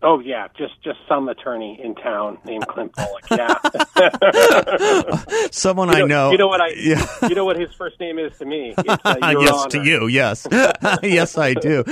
Oh 0.00 0.20
yeah, 0.20 0.46
just 0.56 0.80
just 0.84 0.98
some 1.08 1.28
attorney 1.28 1.80
in 1.82 1.96
town 1.96 2.38
named 2.44 2.68
Clint 2.68 2.92
Bolick. 2.92 3.36
Yeah, 3.36 3.58
Someone 5.50 5.88
you 5.88 6.04
I 6.04 6.06
know. 6.06 6.30
You 6.30 6.38
know 6.38 6.46
what 6.46 6.60
I? 6.60 6.68
Yeah. 6.76 7.04
You 7.28 7.34
know 7.34 7.44
what 7.44 7.58
his 7.58 7.74
first 7.74 7.98
name 7.98 8.16
is 8.16 8.30
to 8.38 8.44
me? 8.44 8.74
It's, 8.78 8.88
uh, 9.04 9.16
yes, 9.40 9.52
Honor. 9.52 9.70
to 9.70 9.84
you. 9.84 10.06
Yes, 10.06 10.46
yes, 11.02 11.36
I 11.36 11.54
do. 11.54 11.82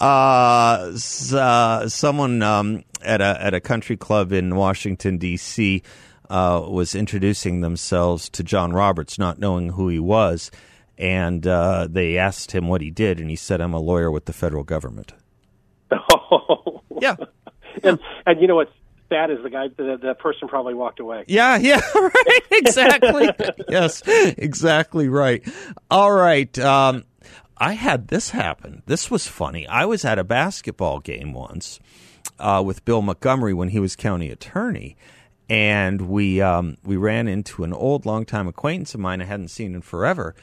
Uh, 0.00 0.92
uh, 1.34 1.88
someone 1.88 2.42
um, 2.42 2.84
at 3.02 3.20
a 3.20 3.42
at 3.42 3.54
a 3.54 3.60
country 3.60 3.96
club 3.96 4.32
in 4.32 4.54
Washington 4.54 5.18
D.C. 5.18 5.82
Uh, 6.30 6.64
was 6.68 6.94
introducing 6.94 7.60
themselves 7.60 8.28
to 8.28 8.44
John 8.44 8.72
Roberts, 8.72 9.18
not 9.18 9.40
knowing 9.40 9.70
who 9.70 9.88
he 9.88 9.98
was, 9.98 10.52
and 10.96 11.44
uh, 11.44 11.88
they 11.90 12.18
asked 12.18 12.52
him 12.52 12.68
what 12.68 12.82
he 12.82 12.92
did, 12.92 13.18
and 13.18 13.30
he 13.30 13.36
said, 13.36 13.60
"I'm 13.60 13.74
a 13.74 13.80
lawyer 13.80 14.12
with 14.12 14.26
the 14.26 14.32
federal 14.32 14.62
government." 14.62 15.12
Yeah, 17.00 17.14
and, 17.84 18.00
and 18.26 18.40
you 18.40 18.48
know 18.48 18.56
what's 18.56 18.72
sad 19.08 19.30
is 19.30 19.38
the 19.42 19.50
guy, 19.50 19.68
the, 19.68 19.98
the 20.02 20.14
person 20.14 20.48
probably 20.48 20.74
walked 20.74 20.98
away. 20.98 21.24
Yeah, 21.28 21.56
yeah, 21.56 21.80
right. 21.94 22.42
Exactly. 22.50 23.30
yes, 23.68 24.02
exactly 24.06 25.08
right. 25.08 25.46
All 25.90 26.10
right. 26.12 26.58
Um, 26.58 27.04
I 27.56 27.74
had 27.74 28.08
this 28.08 28.30
happen. 28.30 28.82
This 28.86 29.10
was 29.10 29.26
funny. 29.28 29.66
I 29.68 29.84
was 29.84 30.04
at 30.04 30.18
a 30.18 30.24
basketball 30.24 30.98
game 31.00 31.32
once 31.32 31.78
uh, 32.38 32.62
with 32.64 32.84
Bill 32.84 33.02
Montgomery 33.02 33.54
when 33.54 33.68
he 33.68 33.78
was 33.78 33.94
county 33.96 34.30
attorney, 34.30 34.96
and 35.48 36.02
we 36.02 36.40
um, 36.40 36.76
we 36.84 36.96
ran 36.96 37.28
into 37.28 37.62
an 37.64 37.72
old, 37.72 38.06
longtime 38.06 38.48
acquaintance 38.48 38.94
of 38.94 39.00
mine 39.00 39.20
I 39.22 39.26
hadn't 39.26 39.48
seen 39.48 39.74
in 39.74 39.82
forever. 39.82 40.34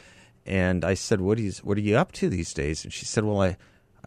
And 0.45 0.85
I 0.85 0.93
said, 0.93 1.21
"What 1.21 1.39
is 1.39 1.63
what 1.63 1.77
are 1.77 1.81
you 1.81 1.97
up 1.97 2.11
to 2.13 2.29
these 2.29 2.53
days?" 2.53 2.83
And 2.83 2.93
she 2.93 3.05
said, 3.05 3.25
"Well, 3.25 3.41
I." 3.41 3.57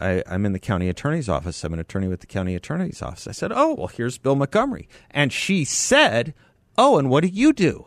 I, 0.00 0.22
I'm 0.26 0.46
in 0.46 0.52
the 0.52 0.58
county 0.58 0.88
attorney's 0.88 1.28
office. 1.28 1.64
I'm 1.64 1.72
an 1.74 1.80
attorney 1.80 2.08
with 2.08 2.20
the 2.20 2.26
county 2.26 2.54
attorney's 2.54 3.02
office. 3.02 3.26
I 3.26 3.32
said, 3.32 3.52
Oh, 3.54 3.74
well, 3.74 3.88
here's 3.88 4.18
Bill 4.18 4.37
Montgomery. 4.37 4.88
And 5.11 5.32
she 5.32 5.64
said, 5.64 6.34
Oh, 6.76 6.98
and 6.98 7.11
what 7.11 7.22
do 7.22 7.28
you 7.28 7.52
do? 7.52 7.87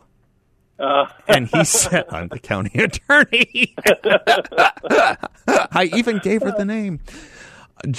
Uh, 0.78 1.06
And 1.28 1.48
he 1.48 1.64
said, 1.64 2.04
I'm 2.10 2.28
the 2.28 2.38
county 2.38 2.72
attorney. 2.82 3.74
I 5.48 5.90
even 5.94 6.18
gave 6.18 6.42
her 6.42 6.52
the 6.52 6.64
name. 6.64 7.00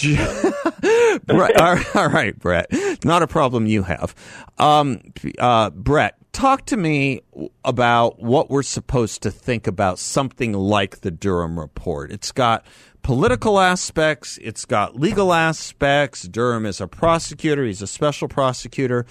Brett, 1.25 1.59
all 1.61 1.75
right, 1.75 1.95
all 1.95 2.09
right, 2.09 2.37
Brett. 2.39 2.67
Not 3.03 3.21
a 3.23 3.27
problem 3.27 3.65
you 3.67 3.83
have. 3.83 4.15
Um, 4.57 5.01
uh, 5.39 5.71
Brett, 5.71 6.15
talk 6.31 6.65
to 6.67 6.77
me 6.77 7.21
about 7.65 8.21
what 8.21 8.49
we're 8.49 8.63
supposed 8.63 9.23
to 9.23 9.31
think 9.31 9.67
about 9.67 9.99
something 9.99 10.53
like 10.53 11.01
the 11.01 11.11
Durham 11.11 11.59
report. 11.59 12.11
It's 12.11 12.31
got 12.31 12.65
political 13.03 13.59
aspects, 13.59 14.39
it's 14.41 14.65
got 14.65 14.95
legal 14.95 15.33
aspects. 15.33 16.23
Durham 16.23 16.65
is 16.65 16.81
a 16.81 16.87
prosecutor, 16.87 17.63
he's 17.63 17.81
a 17.81 17.87
special 17.87 18.27
prosecutor 18.27 19.05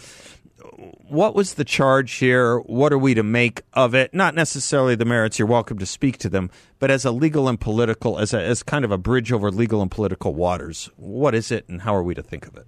what 1.08 1.34
was 1.34 1.54
the 1.54 1.64
charge 1.64 2.14
here? 2.14 2.58
What 2.60 2.92
are 2.92 2.98
we 2.98 3.14
to 3.14 3.22
make 3.22 3.62
of 3.72 3.94
it? 3.94 4.14
Not 4.14 4.34
necessarily 4.34 4.94
the 4.94 5.04
merits. 5.04 5.38
You're 5.38 5.48
welcome 5.48 5.78
to 5.78 5.86
speak 5.86 6.18
to 6.18 6.28
them, 6.28 6.50
but 6.78 6.90
as 6.90 7.04
a 7.04 7.10
legal 7.10 7.48
and 7.48 7.60
political, 7.60 8.18
as 8.18 8.32
a, 8.32 8.42
as 8.42 8.62
kind 8.62 8.84
of 8.84 8.90
a 8.90 8.98
bridge 8.98 9.32
over 9.32 9.50
legal 9.50 9.82
and 9.82 9.90
political 9.90 10.34
waters. 10.34 10.90
What 10.96 11.34
is 11.34 11.50
it, 11.50 11.68
and 11.68 11.82
how 11.82 11.94
are 11.94 12.02
we 12.02 12.14
to 12.14 12.22
think 12.22 12.46
of 12.46 12.56
it? 12.56 12.66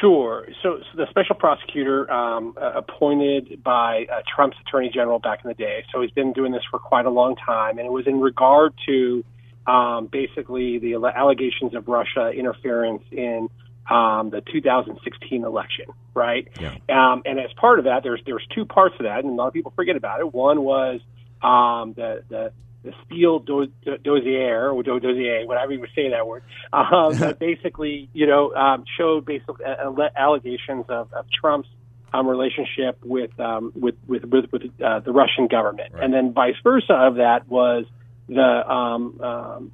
Sure. 0.00 0.48
So, 0.62 0.80
so 0.80 0.96
the 0.96 1.06
special 1.10 1.36
prosecutor 1.36 2.10
um, 2.10 2.54
uh, 2.60 2.72
appointed 2.74 3.62
by 3.62 4.06
uh, 4.10 4.22
Trump's 4.34 4.56
attorney 4.66 4.90
general 4.92 5.18
back 5.18 5.40
in 5.44 5.48
the 5.48 5.54
day. 5.54 5.84
So 5.92 6.00
he's 6.00 6.10
been 6.10 6.32
doing 6.32 6.52
this 6.52 6.62
for 6.70 6.78
quite 6.78 7.06
a 7.06 7.10
long 7.10 7.36
time, 7.36 7.78
and 7.78 7.86
it 7.86 7.92
was 7.92 8.06
in 8.06 8.20
regard 8.20 8.74
to 8.86 9.24
um, 9.66 10.06
basically 10.06 10.78
the 10.78 10.94
allegations 10.94 11.74
of 11.74 11.88
Russia 11.88 12.30
interference 12.30 13.02
in 13.10 13.48
um, 13.90 14.30
the 14.30 14.42
2016 14.52 15.44
election, 15.44 15.86
right? 16.14 16.48
Yeah. 16.60 16.76
Um, 16.88 17.22
and 17.24 17.38
as 17.38 17.52
part 17.56 17.78
of 17.78 17.84
that, 17.84 18.02
there's 18.02 18.20
there's 18.26 18.46
two 18.54 18.64
parts 18.64 18.96
of 18.98 19.04
that, 19.04 19.20
and 19.20 19.28
a 19.28 19.32
lot 19.32 19.48
of 19.48 19.54
people 19.54 19.72
forget 19.76 19.96
about 19.96 20.20
it. 20.20 20.32
One 20.32 20.62
was 20.62 21.00
um, 21.42 21.92
the 21.94 22.22
the 22.28 22.52
the 22.82 22.92
Steele 23.04 23.40
do- 23.40 23.72
do- 23.84 23.98
dossier 23.98 24.52
or 24.52 24.82
do- 24.82 25.00
dossier, 25.00 25.44
whatever 25.44 25.72
you 25.72 25.80
would 25.80 25.90
say 25.94 26.10
that 26.10 26.26
word, 26.26 26.42
um, 26.72 27.14
that 27.18 27.38
basically, 27.38 28.08
you 28.12 28.26
know, 28.26 28.54
um, 28.54 28.84
showed 28.96 29.24
basically 29.24 29.64
uh, 29.64 29.90
uh, 29.90 30.08
allegations 30.16 30.86
of, 30.88 31.12
of 31.12 31.26
Trump's 31.30 31.68
um, 32.12 32.26
relationship 32.26 32.98
with 33.04 33.38
um, 33.38 33.72
with 33.74 33.96
with 34.06 34.24
with, 34.24 34.52
with 34.52 34.62
uh, 34.82 35.00
the 35.00 35.12
Russian 35.12 35.48
government, 35.48 35.94
and 36.00 36.12
then 36.12 36.32
vice 36.32 36.54
versa 36.62 36.94
of 36.94 37.16
that 37.16 37.48
was 37.48 37.84
the 38.28 38.42
um, 38.70 39.20
um, 39.20 39.72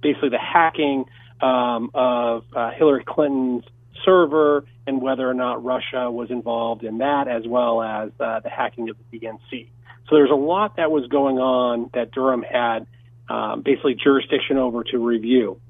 basically 0.00 0.30
the 0.30 0.38
hacking 0.38 1.04
um, 1.40 1.90
of 1.94 2.44
uh, 2.54 2.70
Hillary 2.70 3.04
Clinton's 3.06 3.64
server 4.04 4.64
and 4.86 5.00
whether 5.00 5.28
or 5.28 5.34
not 5.34 5.64
Russia 5.64 6.10
was 6.10 6.30
involved 6.30 6.84
in 6.84 6.98
that, 6.98 7.28
as 7.28 7.46
well 7.46 7.82
as 7.82 8.10
uh, 8.20 8.40
the 8.40 8.50
hacking 8.50 8.88
of 8.90 8.96
the 9.10 9.18
DNC. 9.18 9.68
So 10.08 10.16
there's 10.16 10.30
a 10.30 10.34
lot 10.34 10.76
that 10.76 10.90
was 10.90 11.06
going 11.08 11.38
on 11.38 11.90
that 11.94 12.10
Durham 12.12 12.42
had 12.42 12.86
um, 13.28 13.62
basically 13.62 13.94
jurisdiction 13.94 14.58
over 14.58 14.84
to 14.84 14.98
review. 14.98 15.60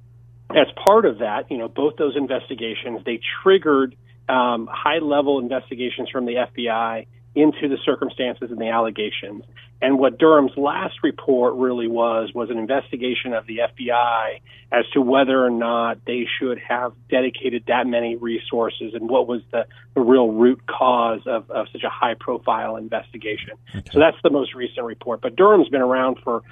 As 0.50 0.66
part 0.84 1.04
of 1.04 1.18
that, 1.18 1.50
you 1.50 1.58
know, 1.58 1.68
both 1.68 1.96
those 1.96 2.16
investigations 2.16 3.00
they 3.04 3.20
triggered 3.42 3.96
um, 4.28 4.68
high-level 4.70 5.38
investigations 5.38 6.08
from 6.10 6.26
the 6.26 6.34
FBI 6.34 7.06
into 7.34 7.68
the 7.68 7.78
circumstances 7.84 8.50
and 8.50 8.60
the 8.60 8.68
allegations. 8.68 9.44
And 9.82 9.98
what 9.98 10.18
Durham's 10.18 10.56
last 10.56 11.02
report 11.02 11.54
really 11.54 11.88
was 11.88 12.30
was 12.34 12.48
an 12.50 12.58
investigation 12.58 13.34
of 13.34 13.46
the 13.46 13.58
FBI 13.58 14.40
as 14.72 14.84
to 14.92 15.00
whether 15.00 15.44
or 15.44 15.50
not 15.50 15.98
they 16.06 16.26
should 16.38 16.58
have 16.58 16.92
dedicated 17.10 17.64
that 17.66 17.86
many 17.86 18.16
resources 18.16 18.94
and 18.94 19.08
what 19.08 19.26
was 19.26 19.42
the, 19.50 19.66
the 19.94 20.00
real 20.00 20.30
root 20.30 20.64
cause 20.66 21.20
of, 21.26 21.50
of 21.50 21.66
such 21.72 21.82
a 21.82 21.90
high 21.90 22.14
profile 22.14 22.76
investigation. 22.76 23.54
So 23.92 23.98
that's 23.98 24.16
the 24.22 24.30
most 24.30 24.54
recent 24.54 24.86
report. 24.86 25.20
But 25.20 25.36
Durham's 25.36 25.68
been 25.68 25.82
around 25.82 26.18
for 26.22 26.42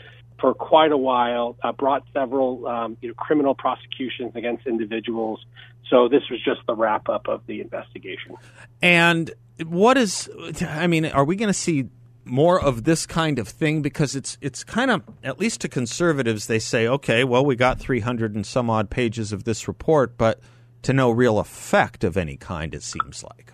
for 0.41 0.55
quite 0.55 0.91
a 0.91 0.97
while, 0.97 1.57
uh, 1.63 1.71
brought 1.71 2.03
several 2.13 2.67
um, 2.67 2.97
you 3.01 3.09
know, 3.09 3.15
criminal 3.15 3.55
prosecutions 3.55 4.33
against 4.35 4.67
individuals. 4.67 5.45
So 5.89 6.09
this 6.09 6.23
was 6.31 6.43
just 6.45 6.61
the 6.67 6.75
wrap 6.75 7.09
up 7.09 7.29
of 7.29 7.43
the 7.47 7.61
investigation. 7.61 8.35
And 8.83 9.31
what 9.65 9.97
is? 9.97 10.31
I 10.63 10.87
mean, 10.87 11.07
are 11.07 11.25
we 11.25 11.37
going 11.37 11.49
to 11.49 11.55
see 11.55 11.89
more 12.25 12.61
of 12.61 12.85
this 12.85 13.07
kind 13.07 13.39
of 13.39 13.49
thing? 13.49 13.83
Because 13.83 14.15
it's 14.15 14.39
it's 14.41 14.65
kind 14.65 14.91
of 14.91 15.03
at 15.23 15.39
least 15.41 15.61
to 15.63 15.69
conservatives, 15.69 16.47
they 16.47 16.59
say, 16.59 16.87
okay, 16.87 17.25
well, 17.25 17.45
we 17.45 17.57
got 17.57 17.79
three 17.79 18.01
hundred 18.01 18.35
and 18.35 18.47
some 18.47 18.71
odd 18.71 18.91
pages 18.91 19.33
of 19.33 19.45
this 19.45 19.69
report, 19.69 20.17
but 20.17 20.41
to 20.83 20.93
no 20.93 21.11
real 21.11 21.39
effect 21.39 22.05
of 22.05 22.17
any 22.17 22.37
kind. 22.37 22.75
It 22.75 22.83
seems 22.83 23.23
like. 23.23 23.53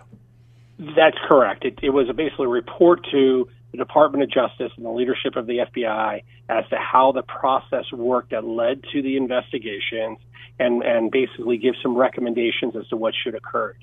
That's 0.79 1.17
correct. 1.27 1.65
It, 1.65 1.79
it 1.83 1.89
was 1.89 2.07
basically 2.15 2.45
a 2.45 2.49
report 2.49 3.05
to 3.11 3.49
the 3.71 3.77
Department 3.77 4.23
of 4.23 4.31
Justice 4.31 4.71
and 4.77 4.85
the 4.85 4.89
leadership 4.89 5.35
of 5.35 5.45
the 5.45 5.57
FBI 5.57 6.23
as 6.47 6.67
to 6.69 6.77
how 6.77 7.11
the 7.11 7.21
process 7.21 7.91
worked 7.91 8.31
that 8.31 8.45
led 8.45 8.83
to 8.93 9.01
the 9.01 9.17
investigations 9.17 10.17
and, 10.57 10.81
and 10.83 11.11
basically 11.11 11.57
give 11.57 11.75
some 11.81 11.95
recommendations 11.95 12.75
as 12.75 12.87
to 12.87 12.97
what 12.97 13.13
should 13.23 13.35
occur. 13.35 13.75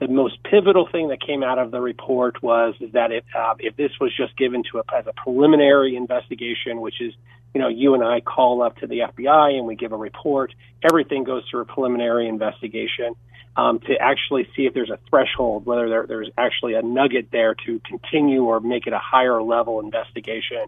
The 0.00 0.08
most 0.08 0.42
pivotal 0.42 0.88
thing 0.90 1.08
that 1.08 1.20
came 1.20 1.42
out 1.42 1.58
of 1.58 1.70
the 1.70 1.80
report 1.80 2.42
was 2.42 2.74
that 2.92 3.12
if, 3.12 3.24
uh, 3.34 3.54
if 3.58 3.76
this 3.76 3.92
was 4.00 4.12
just 4.16 4.36
given 4.36 4.62
to 4.72 4.78
a, 4.78 4.82
as 4.96 5.06
a 5.06 5.12
preliminary 5.12 5.96
investigation, 5.96 6.80
which 6.80 7.00
is, 7.00 7.14
you 7.54 7.60
know, 7.60 7.68
you 7.68 7.94
and 7.94 8.02
I 8.02 8.20
call 8.20 8.62
up 8.62 8.78
to 8.78 8.86
the 8.86 9.00
FBI 9.00 9.56
and 9.56 9.66
we 9.66 9.76
give 9.76 9.92
a 9.92 9.96
report, 9.96 10.54
everything 10.82 11.24
goes 11.24 11.44
through 11.48 11.60
a 11.60 11.64
preliminary 11.66 12.26
investigation 12.26 13.14
um, 13.56 13.80
to 13.80 13.94
actually 14.00 14.48
see 14.56 14.62
if 14.62 14.74
there's 14.74 14.90
a 14.90 14.98
threshold, 15.10 15.66
whether 15.66 15.88
there, 15.88 16.06
there's 16.06 16.30
actually 16.38 16.74
a 16.74 16.82
nugget 16.82 17.28
there 17.30 17.54
to 17.66 17.80
continue 17.80 18.44
or 18.44 18.60
make 18.60 18.86
it 18.86 18.92
a 18.92 18.98
higher 18.98 19.42
level 19.42 19.80
investigation. 19.80 20.64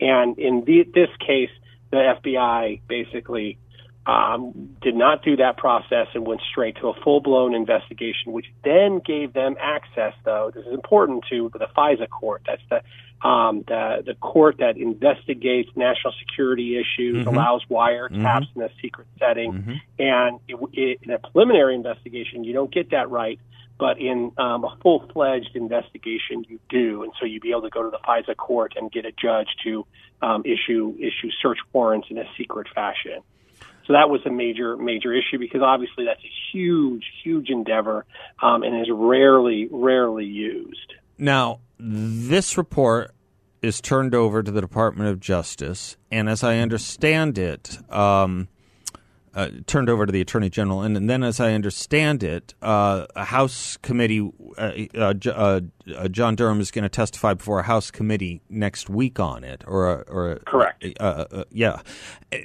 And 0.00 0.38
in 0.38 0.64
the, 0.64 0.84
this 0.94 1.10
case, 1.18 1.50
the 1.90 2.14
FBI 2.22 2.80
basically 2.86 3.58
um, 4.08 4.74
did 4.80 4.96
not 4.96 5.22
do 5.22 5.36
that 5.36 5.58
process 5.58 6.06
and 6.14 6.26
went 6.26 6.40
straight 6.50 6.76
to 6.76 6.88
a 6.88 6.94
full 7.04 7.20
blown 7.20 7.54
investigation, 7.54 8.32
which 8.32 8.46
then 8.64 9.00
gave 9.04 9.34
them 9.34 9.54
access, 9.60 10.14
though, 10.24 10.50
this 10.52 10.64
is 10.64 10.72
important 10.72 11.24
to 11.28 11.50
the 11.52 11.66
FISA 11.76 12.08
court. 12.08 12.42
That's 12.46 12.62
the 12.70 12.82
um, 13.20 13.64
the, 13.66 14.04
the 14.06 14.14
court 14.14 14.58
that 14.58 14.76
investigates 14.76 15.68
national 15.74 16.14
security 16.20 16.76
issues, 16.76 17.26
mm-hmm. 17.26 17.34
allows 17.34 17.64
wiretaps 17.68 18.12
mm-hmm. 18.12 18.60
in 18.60 18.66
a 18.66 18.70
secret 18.80 19.08
setting. 19.18 19.52
Mm-hmm. 19.52 19.72
And 19.98 20.40
it, 20.46 20.56
it, 20.72 20.98
in 21.02 21.10
a 21.10 21.18
preliminary 21.18 21.74
investigation, 21.74 22.44
you 22.44 22.52
don't 22.52 22.72
get 22.72 22.90
that 22.92 23.10
right. 23.10 23.40
But 23.76 24.00
in 24.00 24.32
um, 24.38 24.64
a 24.64 24.76
full 24.82 25.04
fledged 25.12 25.50
investigation, 25.54 26.44
you 26.48 26.60
do. 26.68 27.02
And 27.02 27.12
so 27.18 27.26
you'd 27.26 27.42
be 27.42 27.50
able 27.50 27.62
to 27.62 27.70
go 27.70 27.82
to 27.82 27.90
the 27.90 27.98
FISA 27.98 28.36
court 28.36 28.74
and 28.76 28.90
get 28.90 29.04
a 29.04 29.12
judge 29.12 29.48
to 29.64 29.84
um, 30.22 30.44
issue 30.44 30.94
issue 30.98 31.30
search 31.42 31.58
warrants 31.72 32.08
in 32.10 32.18
a 32.18 32.24
secret 32.36 32.68
fashion. 32.72 33.20
So 33.88 33.94
that 33.94 34.10
was 34.10 34.20
a 34.26 34.30
major, 34.30 34.76
major 34.76 35.14
issue 35.14 35.38
because 35.38 35.62
obviously 35.62 36.04
that's 36.04 36.22
a 36.22 36.30
huge, 36.52 37.04
huge 37.24 37.48
endeavor 37.48 38.04
um, 38.42 38.62
and 38.62 38.82
is 38.82 38.88
rarely, 38.92 39.66
rarely 39.70 40.26
used. 40.26 40.92
Now, 41.16 41.60
this 41.78 42.58
report 42.58 43.14
is 43.62 43.80
turned 43.80 44.14
over 44.14 44.42
to 44.42 44.50
the 44.50 44.60
Department 44.60 45.08
of 45.08 45.20
Justice, 45.20 45.96
and 46.12 46.28
as 46.28 46.44
I 46.44 46.58
understand 46.58 47.38
it, 47.38 47.78
um, 47.90 48.48
uh, 49.34 49.48
turned 49.66 49.88
over 49.88 50.06
to 50.06 50.12
the 50.12 50.20
Attorney 50.20 50.50
General, 50.50 50.82
and, 50.82 50.96
and 50.96 51.08
then, 51.08 51.22
as 51.22 51.40
I 51.40 51.52
understand 51.52 52.22
it, 52.22 52.54
uh, 52.62 53.06
a 53.14 53.24
House 53.24 53.76
committee, 53.78 54.30
uh, 54.56 54.72
uh, 54.94 55.14
uh, 55.26 55.60
uh 55.96 56.08
John 56.08 56.34
Durham 56.36 56.60
is 56.60 56.70
going 56.70 56.82
to 56.84 56.88
testify 56.88 57.34
before 57.34 57.60
a 57.60 57.64
House 57.64 57.90
committee 57.90 58.42
next 58.48 58.88
week 58.88 59.20
on 59.20 59.44
it, 59.44 59.64
or 59.66 60.04
or 60.08 60.40
correct, 60.46 60.84
yeah. 61.50 61.80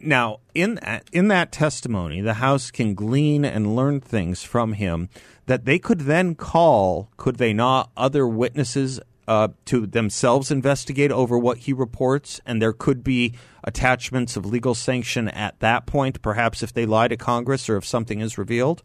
Now, 0.02 0.39
in 0.54 0.80
in 1.12 1.28
that 1.30 1.52
testimony, 1.52 2.22
the 2.22 2.36
House 2.36 2.72
can 2.72 2.96
glean 2.96 3.46
and 3.46 3.76
learn 3.76 4.00
things 4.00 4.43
from 4.43 4.74
him 4.74 5.10
that 5.46 5.65
they 5.65 5.80
could 5.80 6.02
then 6.02 6.36
call, 6.36 7.10
could 7.17 7.36
they 7.36 7.54
not, 7.54 7.91
other 7.98 8.28
witnesses 8.28 9.00
uh, 9.27 9.49
to 9.65 9.86
themselves 9.86 10.51
investigate 10.51 11.12
over 11.12 11.38
what 11.38 11.59
he 11.59 11.73
reports, 11.73 12.41
and 12.45 12.62
there 12.62 12.73
could 12.73 13.03
be 13.03 13.33
attachments 13.63 14.36
of 14.36 14.45
legal 14.45 14.75
sanction 14.75 15.27
at 15.29 15.59
that 15.59 15.86
point, 15.86 16.21
perhaps 16.21 16.62
if 16.62 16.73
they 16.73 16.86
lie 16.86 17.07
to 17.07 17.17
Congress 17.17 17.69
or 17.69 17.77
if 17.77 17.86
something 17.86 18.19
is 18.19 18.38
revealed? 18.38 18.83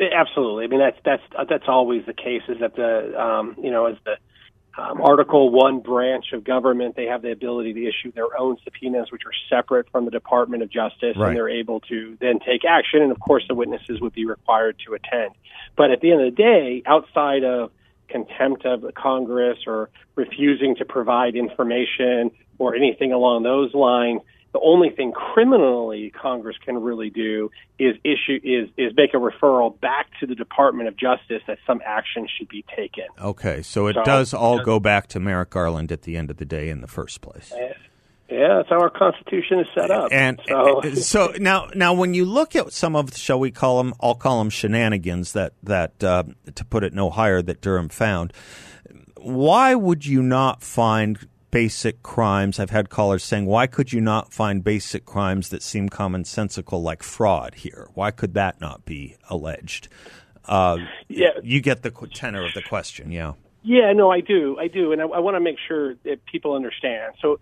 Absolutely. 0.00 0.64
I 0.64 0.68
mean, 0.68 0.80
that's 0.80 0.96
that's 1.04 1.48
that's 1.50 1.68
always 1.68 2.06
the 2.06 2.14
case. 2.14 2.42
Is 2.48 2.58
that 2.60 2.74
the 2.74 3.20
um, 3.20 3.54
you 3.62 3.70
know 3.70 3.86
as 3.86 3.96
the 4.04 4.16
um, 4.78 5.00
Article 5.02 5.50
One 5.50 5.80
branch 5.80 6.26
of 6.32 6.44
government, 6.44 6.96
they 6.96 7.06
have 7.06 7.22
the 7.22 7.32
ability 7.32 7.74
to 7.74 7.86
issue 7.86 8.12
their 8.12 8.38
own 8.38 8.56
subpoenas, 8.64 9.12
which 9.12 9.22
are 9.26 9.32
separate 9.50 9.90
from 9.90 10.06
the 10.06 10.10
Department 10.10 10.62
of 10.62 10.70
Justice, 10.70 11.16
right. 11.16 11.28
and 11.28 11.36
they're 11.36 11.50
able 11.50 11.80
to 11.80 12.16
then 12.20 12.38
take 12.38 12.64
action. 12.64 13.02
And 13.02 13.12
of 13.12 13.20
course, 13.20 13.44
the 13.48 13.54
witnesses 13.54 14.00
would 14.00 14.14
be 14.14 14.24
required 14.24 14.76
to 14.86 14.94
attend. 14.94 15.34
But 15.76 15.90
at 15.90 16.00
the 16.00 16.12
end 16.12 16.22
of 16.22 16.34
the 16.34 16.42
day, 16.42 16.82
outside 16.86 17.44
of 17.44 17.70
contempt 18.10 18.64
of 18.64 18.84
Congress 18.94 19.58
or 19.66 19.90
refusing 20.16 20.76
to 20.76 20.84
provide 20.84 21.34
information 21.36 22.30
or 22.58 22.74
anything 22.74 23.12
along 23.12 23.42
those 23.42 23.72
lines. 23.74 24.20
The 24.52 24.60
only 24.60 24.90
thing 24.90 25.12
criminally 25.12 26.10
Congress 26.10 26.56
can 26.64 26.82
really 26.82 27.08
do 27.08 27.50
is 27.78 27.94
issue 28.02 28.40
is 28.42 28.68
is 28.76 28.92
make 28.96 29.14
a 29.14 29.16
referral 29.16 29.78
back 29.80 30.08
to 30.18 30.26
the 30.26 30.34
Department 30.34 30.88
of 30.88 30.96
Justice 30.96 31.42
that 31.46 31.58
some 31.66 31.80
action 31.86 32.26
should 32.36 32.48
be 32.48 32.64
taken. 32.76 33.04
Okay, 33.20 33.62
so 33.62 33.86
it 33.86 33.94
so, 33.94 34.02
does 34.02 34.34
all 34.34 34.60
go 34.60 34.80
back 34.80 35.06
to 35.08 35.20
Merrick 35.20 35.50
Garland 35.50 35.92
at 35.92 36.02
the 36.02 36.16
end 36.16 36.32
of 36.32 36.38
the 36.38 36.44
day 36.44 36.68
in 36.68 36.80
the 36.80 36.88
first 36.88 37.20
place. 37.20 37.52
Yeah, 38.30 38.56
that's 38.56 38.68
how 38.68 38.80
our 38.80 38.90
Constitution 38.90 39.58
is 39.60 39.66
set 39.74 39.90
up. 39.90 40.12
And 40.12 40.40
so, 40.46 40.80
so 40.94 41.32
now, 41.38 41.68
now, 41.74 41.92
when 41.92 42.14
you 42.14 42.24
look 42.24 42.54
at 42.54 42.72
some 42.72 42.94
of, 42.94 43.16
shall 43.16 43.40
we 43.40 43.50
call 43.50 43.78
them? 43.78 43.94
I'll 44.00 44.14
call 44.14 44.38
them 44.38 44.50
shenanigans 44.50 45.32
that 45.32 45.54
that, 45.64 46.02
uh, 46.02 46.24
to 46.54 46.64
put 46.64 46.84
it 46.84 46.92
no 46.92 47.10
higher, 47.10 47.42
that 47.42 47.60
Durham 47.60 47.88
found. 47.88 48.32
Why 49.16 49.74
would 49.74 50.06
you 50.06 50.22
not 50.22 50.62
find 50.62 51.28
basic 51.50 52.02
crimes? 52.02 52.58
I've 52.58 52.70
had 52.70 52.88
callers 52.88 53.24
saying, 53.24 53.46
why 53.46 53.66
could 53.66 53.92
you 53.92 54.00
not 54.00 54.32
find 54.32 54.64
basic 54.64 55.04
crimes 55.04 55.48
that 55.50 55.62
seem 55.62 55.88
commonsensical, 55.88 56.82
like 56.82 57.02
fraud 57.02 57.56
here? 57.56 57.88
Why 57.94 58.12
could 58.12 58.34
that 58.34 58.60
not 58.60 58.84
be 58.84 59.16
alleged? 59.28 59.88
Uh, 60.46 60.78
yeah, 61.08 61.30
you 61.42 61.60
get 61.60 61.82
the 61.82 61.90
tenor 61.90 62.46
of 62.46 62.54
the 62.54 62.62
question. 62.62 63.10
Yeah. 63.10 63.34
Yeah, 63.62 63.92
no, 63.92 64.10
I 64.10 64.20
do, 64.20 64.56
I 64.58 64.68
do, 64.68 64.92
and 64.92 65.02
I, 65.02 65.04
I 65.04 65.18
want 65.18 65.36
to 65.36 65.40
make 65.40 65.56
sure 65.68 65.94
that 66.04 66.24
people 66.24 66.54
understand. 66.54 67.12
So, 67.20 67.40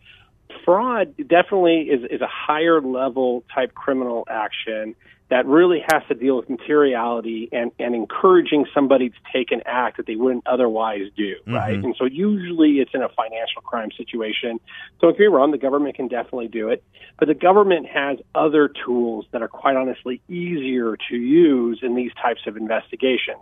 fraud 0.65 1.15
definitely 1.17 1.83
is, 1.83 2.05
is 2.11 2.21
a 2.21 2.29
higher 2.29 2.81
level 2.81 3.45
type 3.55 3.75
criminal 3.75 4.27
action 4.29 4.95
that 5.31 5.47
really 5.47 5.85
has 5.93 6.03
to 6.09 6.15
deal 6.15 6.37
with 6.37 6.49
materiality 6.49 7.51
and, 7.53 7.71
and 7.79 7.95
encouraging 7.95 8.65
somebody 8.73 9.11
to 9.11 9.17
take 9.31 9.53
an 9.53 9.61
act 9.67 9.99
that 9.99 10.07
they 10.07 10.17
wouldn't 10.17 10.47
otherwise 10.47 11.03
do, 11.17 11.35
mm-hmm. 11.43 11.55
right? 11.55 11.75
And 11.75 11.95
so 11.99 12.07
usually 12.07 12.79
it's 12.79 12.93
in 12.95 13.03
a 13.03 13.11
financial 13.11 13.61
crime 13.63 13.91
situation. 13.97 14.59
Don't 15.01 15.13
get 15.13 15.21
me 15.21 15.27
wrong, 15.27 15.51
the 15.51 15.59
government 15.59 15.97
can 15.97 16.09
definitely 16.09 16.49
do 16.49 16.71
it, 16.71 16.83
but 17.19 17.29
the 17.29 17.35
government 17.35 17.87
has 17.89 18.19
other 18.35 18.71
tools 18.87 19.27
that 19.33 19.43
are 19.43 19.49
quite 19.49 19.77
honestly 19.77 20.23
easier 20.29 20.97
to 21.11 21.17
use 21.17 21.81
in 21.83 21.95
these 21.95 22.13
types 22.21 22.41
of 22.47 22.57
investigations. 22.57 23.39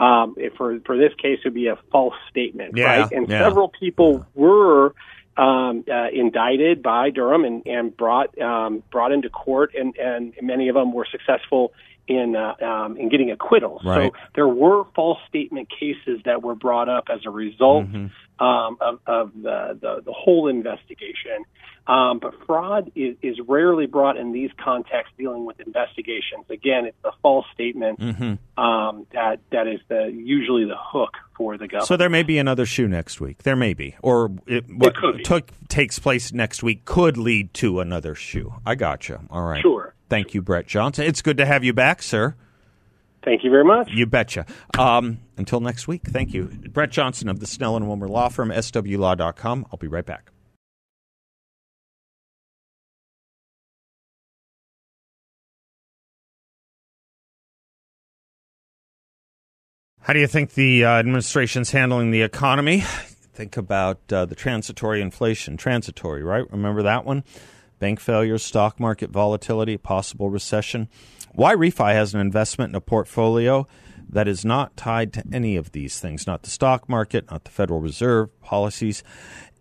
Um, 0.00 0.36
for 0.56 0.78
for 0.86 0.96
this 0.96 1.12
case, 1.20 1.40
it 1.44 1.48
would 1.48 1.54
be 1.54 1.66
a 1.66 1.76
false 1.90 2.14
statement, 2.30 2.76
yeah, 2.76 2.84
right? 2.84 3.12
And 3.12 3.28
yeah. 3.28 3.40
several 3.40 3.68
people 3.68 4.24
were 4.32 4.94
um, 5.38 5.84
uh, 5.90 6.08
indicted 6.12 6.82
by 6.82 7.10
Durham 7.10 7.44
and, 7.44 7.66
and 7.66 7.96
brought 7.96 8.36
um, 8.40 8.82
brought 8.90 9.12
into 9.12 9.30
court, 9.30 9.74
and, 9.74 9.96
and 9.96 10.34
many 10.42 10.68
of 10.68 10.74
them 10.74 10.92
were 10.92 11.06
successful 11.10 11.72
in 12.08 12.34
uh, 12.34 12.54
um, 12.60 12.96
in 12.96 13.08
getting 13.08 13.30
acquittals. 13.30 13.82
Right. 13.84 14.12
So 14.12 14.18
there 14.34 14.48
were 14.48 14.84
false 14.94 15.18
statement 15.28 15.68
cases 15.70 16.20
that 16.24 16.42
were 16.42 16.56
brought 16.56 16.88
up 16.88 17.04
as 17.08 17.20
a 17.24 17.30
result 17.30 17.86
mm-hmm. 17.86 18.06
Um, 18.40 18.76
of, 18.80 19.00
of 19.06 19.32
the, 19.34 19.78
the, 19.80 20.02
the 20.04 20.12
whole 20.12 20.48
investigation. 20.48 21.44
Um, 21.86 22.18
but 22.18 22.34
fraud 22.44 22.92
is, 22.94 23.16
is 23.22 23.38
rarely 23.46 23.86
brought 23.86 24.18
in 24.18 24.32
these 24.32 24.50
contexts 24.62 25.14
dealing 25.16 25.46
with 25.46 25.58
investigations. 25.58 26.44
Again, 26.50 26.84
it's 26.84 26.98
the 27.02 27.12
false 27.22 27.46
statement 27.54 27.98
mm-hmm. 27.98 28.62
um, 28.62 29.06
that 29.14 29.40
that 29.52 29.66
is 29.66 29.80
the 29.88 30.12
usually 30.14 30.66
the 30.66 30.76
hook 30.78 31.14
for 31.34 31.56
the 31.56 31.66
government. 31.66 31.88
So 31.88 31.96
there 31.96 32.10
may 32.10 32.22
be 32.22 32.36
another 32.36 32.66
shoe 32.66 32.88
next 32.88 33.22
week. 33.22 33.42
There 33.42 33.56
may 33.56 33.72
be, 33.72 33.96
or 34.02 34.30
it, 34.46 34.66
what 34.68 34.96
it 35.02 35.24
took 35.24 35.50
takes 35.68 35.98
place 35.98 36.30
next 36.30 36.62
week 36.62 36.84
could 36.84 37.16
lead 37.16 37.54
to 37.54 37.80
another 37.80 38.14
shoe. 38.14 38.52
I 38.66 38.74
gotcha. 38.74 39.22
All 39.30 39.44
right. 39.44 39.62
Sure. 39.62 39.94
Thank 40.10 40.34
you, 40.34 40.42
Brett 40.42 40.66
Johnson. 40.66 41.06
It's 41.06 41.22
good 41.22 41.38
to 41.38 41.46
have 41.46 41.64
you 41.64 41.72
back, 41.72 42.02
sir. 42.02 42.34
Thank 43.24 43.44
you 43.44 43.50
very 43.50 43.64
much. 43.64 43.90
You 43.90 44.06
betcha. 44.06 44.46
Um, 44.78 45.18
until 45.36 45.60
next 45.60 45.88
week, 45.88 46.02
thank 46.06 46.32
you. 46.32 46.44
Brett 46.44 46.90
Johnson 46.90 47.28
of 47.28 47.40
the 47.40 47.46
Snell 47.46 47.76
and 47.76 47.86
Wilmer 47.86 48.08
Law 48.08 48.28
Firm, 48.28 48.50
swlaw.com. 48.50 49.66
I'll 49.70 49.78
be 49.78 49.88
right 49.88 50.06
back. 50.06 50.30
How 60.08 60.14
do 60.14 60.20
you 60.20 60.26
think 60.26 60.54
the 60.54 60.86
uh, 60.86 60.90
administration's 60.92 61.72
handling 61.72 62.12
the 62.12 62.22
economy? 62.22 62.80
Think 62.80 63.58
about 63.58 64.00
uh, 64.10 64.24
the 64.24 64.34
transitory 64.34 65.02
inflation. 65.02 65.58
Transitory, 65.58 66.22
right? 66.22 66.50
Remember 66.50 66.82
that 66.82 67.04
one? 67.04 67.24
Bank 67.78 68.00
failures, 68.00 68.42
stock 68.42 68.80
market 68.80 69.10
volatility, 69.10 69.76
possible 69.76 70.30
recession. 70.30 70.88
YRefy 71.38 71.92
has 71.92 72.14
an 72.14 72.20
investment 72.20 72.70
in 72.70 72.74
a 72.74 72.80
portfolio 72.80 73.64
that 74.08 74.26
is 74.26 74.44
not 74.44 74.76
tied 74.76 75.12
to 75.12 75.22
any 75.32 75.54
of 75.54 75.70
these 75.70 76.00
things, 76.00 76.26
not 76.26 76.42
the 76.42 76.50
stock 76.50 76.88
market, 76.88 77.30
not 77.30 77.44
the 77.44 77.52
Federal 77.52 77.78
Reserve 77.80 78.28
policies. 78.40 79.04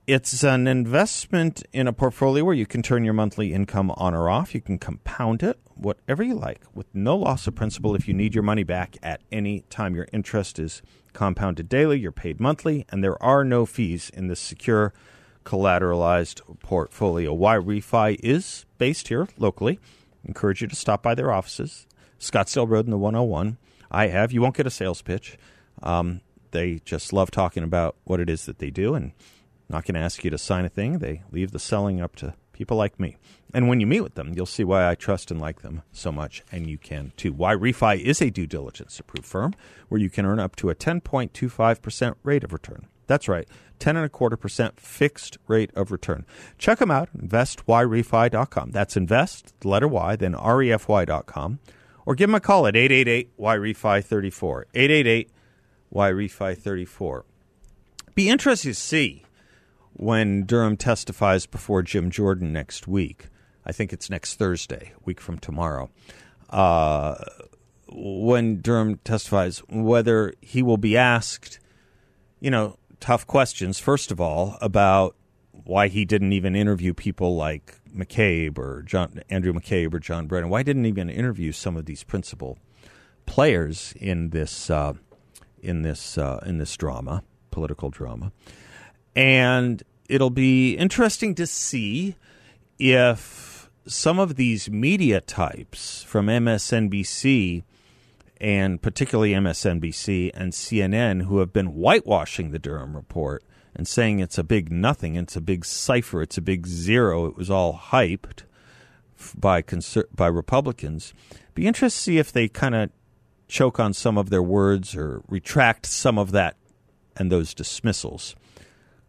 It's 0.08 0.44
an 0.44 0.66
investment 0.66 1.62
in 1.74 1.88
a 1.88 1.94
portfolio 1.94 2.44
where 2.44 2.56
you 2.56 2.66
can 2.66 2.82
turn 2.82 3.04
your 3.04 3.14
monthly 3.14 3.54
income 3.54 3.92
on 3.92 4.16
or 4.16 4.28
off. 4.28 4.56
You 4.56 4.62
can 4.62 4.80
compound 4.80 5.44
it, 5.44 5.60
whatever 5.76 6.24
you 6.24 6.34
like, 6.34 6.62
with 6.74 6.88
no 6.96 7.16
loss 7.16 7.46
of 7.46 7.54
principal 7.54 7.94
if 7.94 8.08
you 8.08 8.14
need 8.16 8.34
your 8.34 8.44
money 8.44 8.64
back 8.64 8.98
at 9.04 9.22
any 9.32 9.60
time. 9.70 9.94
Your 9.94 10.08
interest 10.12 10.58
is 10.58 10.82
compounded 11.14 11.70
daily, 11.70 12.00
you're 12.00 12.12
paid 12.12 12.40
monthly, 12.40 12.88
and 12.90 13.04
there 13.04 13.22
are 13.22 13.44
no 13.44 13.68
fees 13.68 14.10
in 14.10 14.30
this 14.30 14.40
secure 14.40 14.94
collateralized 15.46 16.42
portfolio. 16.60 17.38
YRefy 17.38 18.18
is 18.24 18.66
based 18.80 19.10
here 19.10 19.28
locally. 19.38 19.80
Encourage 20.28 20.62
you 20.62 20.68
to 20.68 20.76
stop 20.76 21.02
by 21.02 21.16
their 21.16 21.32
offices, 21.32 21.88
Scottsdale 22.20 22.70
Road 22.70 22.86
in 22.86 22.92
the 22.92 22.98
101. 22.98 23.58
I 23.90 24.08
have. 24.08 24.32
You 24.32 24.42
won't 24.42 24.56
get 24.56 24.68
a 24.68 24.72
sales 24.72 25.02
pitch. 25.02 25.38
Um, 25.82 26.22
they 26.52 26.82
just 26.84 27.14
love 27.14 27.32
talking 27.32 27.64
about 27.64 27.96
what 28.04 28.20
it 28.20 28.30
is 28.30 28.46
that 28.46 28.60
they 28.60 28.70
do 28.70 28.94
and 28.94 29.14
not 29.70 29.86
going 29.86 29.96
to 29.96 30.02
ask 30.02 30.24
you 30.24 30.30
to 30.32 30.38
sign 30.38 30.66
a 30.66 30.70
thing. 30.70 31.00
They 31.00 31.24
leave 31.32 31.52
the 31.52 31.60
selling 31.60 32.02
up 32.02 32.16
to 32.18 32.34
people 32.52 32.78
like 32.78 33.00
me. 33.00 33.18
And 33.54 33.70
when 33.70 33.80
you 33.80 33.88
meet 33.88 34.02
with 34.02 34.16
them, 34.16 34.34
you'll 34.36 34.46
see 34.46 34.64
why 34.64 34.90
I 34.90 34.96
trust 34.96 35.32
and 35.32 35.40
like 35.40 35.62
them 35.62 35.84
so 35.92 36.12
much, 36.12 36.44
and 36.52 36.68
you 36.68 36.78
can 36.78 37.14
too. 37.16 37.34
YRefy 37.34 38.00
is 38.02 38.22
a 38.22 38.30
due 38.30 38.48
diligence 38.48 39.00
approved 39.00 39.28
firm 39.28 39.54
where 39.88 40.02
you 40.02 40.10
can 40.10 40.26
earn 40.26 40.40
up 40.40 40.56
to 40.58 40.70
a 40.70 40.76
10.25% 40.76 42.16
rate 42.24 42.44
of 42.44 42.52
return. 42.52 42.88
That's 43.08 43.28
right, 43.28 43.48
10 43.80 43.96
and 43.96 44.06
a 44.06 44.10
quarter 44.10 44.38
percent 44.38 44.80
fixed 44.80 45.38
rate 45.48 45.72
of 45.76 45.92
return. 45.92 46.26
Check 46.58 46.80
them 46.80 46.92
out, 46.92 47.10
investyrefy.com. 47.18 48.72
That's 48.72 48.98
invest, 48.98 49.54
the 49.62 49.70
letter 49.70 49.88
Y, 49.88 50.16
then 50.16 50.34
refy.com. 50.34 51.60
Or 52.06 52.16
give 52.16 52.30
them 52.30 52.36
a 52.36 52.40
call 52.40 52.68
at 52.68 52.76
888 52.76 53.38
YRefy 53.38 54.04
34. 54.04 54.68
888 54.74 55.30
YRefy 55.94 56.58
34. 56.58 57.26
Be 58.16 58.30
interested 58.30 58.70
to 58.70 58.74
see 58.74 59.24
when 59.94 60.44
Durham 60.44 60.78
testifies 60.78 61.46
before 61.46 61.82
Jim 61.84 62.10
Jordan 62.10 62.54
next 62.54 62.88
week. 62.88 63.28
I 63.66 63.74
think 63.74 63.92
it's 63.92 64.10
next 64.10 64.36
Thursday, 64.36 64.94
week 65.04 65.20
from 65.20 65.38
tomorrow. 65.38 65.90
Uh, 66.50 67.16
when 67.90 68.62
Durham 68.62 68.98
testifies, 69.04 69.60
whether 69.70 70.34
he 70.40 70.62
will 70.62 70.78
be 70.78 70.96
asked, 70.96 71.60
you 72.40 72.50
know, 72.50 72.78
tough 73.00 73.28
questions, 73.28 73.80
first 73.80 74.12
of 74.12 74.20
all, 74.20 74.58
about 74.62 75.16
why 75.52 75.88
he 75.88 76.06
didn't 76.06 76.34
even 76.34 76.56
interview 76.56 76.94
people 76.94 77.36
like 77.36 77.80
McCabe 77.94 78.58
or 78.58 78.84
John 78.84 79.22
Andrew 79.30 79.54
McCabe 79.54 79.94
or 79.94 80.00
John 80.00 80.28
Brennan. 80.28 80.50
Why 80.50 80.64
didn't 80.64 80.84
he 80.84 80.90
even 80.90 81.10
interview 81.10 81.52
some 81.52 81.76
of 81.76 81.86
these 81.86 82.04
principal 82.04 82.58
players 83.26 83.94
in 83.98 84.30
this 84.30 84.70
uh, 84.70 84.94
in 85.62 85.82
this 85.82 86.18
uh, 86.18 86.40
in 86.46 86.58
this 86.58 86.76
drama, 86.78 87.24
political 87.52 87.90
drama, 87.90 88.32
and 89.16 89.84
it'll 90.08 90.30
be 90.30 90.74
interesting 90.76 91.36
to 91.36 91.48
see 91.48 92.16
if 92.80 93.70
some 93.86 94.20
of 94.20 94.36
these 94.36 94.70
media 94.70 95.22
types 95.22 96.04
from 96.04 96.28
MSNBC 96.28 97.64
and 98.40 98.82
particularly 98.82 99.32
MSNBC 99.32 100.32
and 100.34 100.54
CNN, 100.54 101.24
who 101.24 101.40
have 101.40 101.54
been 101.54 101.68
whitewashing 101.68 102.52
the 102.52 102.60
Durham 102.60 102.96
report 102.96 103.44
and 103.76 103.88
saying 103.88 104.20
it's 104.20 104.38
a 104.38 104.44
big 104.44 104.72
nothing, 104.72 105.16
it's 105.16 105.36
a 105.36 105.42
big 105.42 105.66
cipher, 105.66 106.22
it's 106.22 106.38
a 106.38 106.42
big 106.42 106.68
zero, 106.68 107.26
it 107.26 107.36
was 107.36 107.50
all 107.50 107.78
hyped 107.92 108.44
by 109.36 109.62
conser- 109.62 110.08
by 110.14 110.28
Republicans. 110.28 111.14
Be 111.56 111.68
interested 111.68 111.98
to 111.98 112.04
see 112.04 112.18
if 112.18 112.32
they 112.32 112.48
kind 112.48 112.76
of 112.76 112.90
choke 113.48 113.80
on 113.80 113.94
some 113.94 114.18
of 114.18 114.30
their 114.30 114.44
words 114.44 114.96
or 114.96 115.22
retract 115.28 115.86
some 115.86 116.18
of 116.18 116.32
that 116.32 116.56
and 117.16 117.32
those 117.32 117.54
dismissals. 117.54 118.36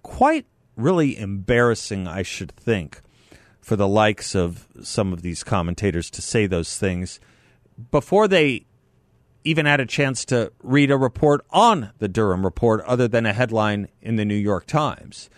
Quite 0.02 0.46
really 0.76 1.18
embarrassing, 1.18 2.06
I 2.06 2.22
should 2.22 2.52
think, 2.52 3.02
for 3.60 3.76
the 3.76 3.88
likes 3.88 4.34
of 4.34 4.68
some 4.82 5.12
of 5.12 5.22
these 5.22 5.44
commentators 5.44 6.10
to 6.10 6.22
say 6.22 6.46
those 6.46 6.78
things 6.78 7.20
before 7.90 8.28
they 8.28 8.66
even 9.48 9.64
had 9.64 9.80
a 9.80 9.86
chance 9.86 10.26
to 10.26 10.52
read 10.62 10.90
a 10.90 10.96
report 10.98 11.42
on 11.50 11.90
the 11.98 12.08
Durham 12.08 12.44
report 12.44 12.82
other 12.82 13.08
than 13.08 13.24
a 13.24 13.32
headline 13.32 13.88
in 14.02 14.16
the 14.16 14.24
New 14.26 14.34
York 14.34 14.66
Times, 14.66 15.30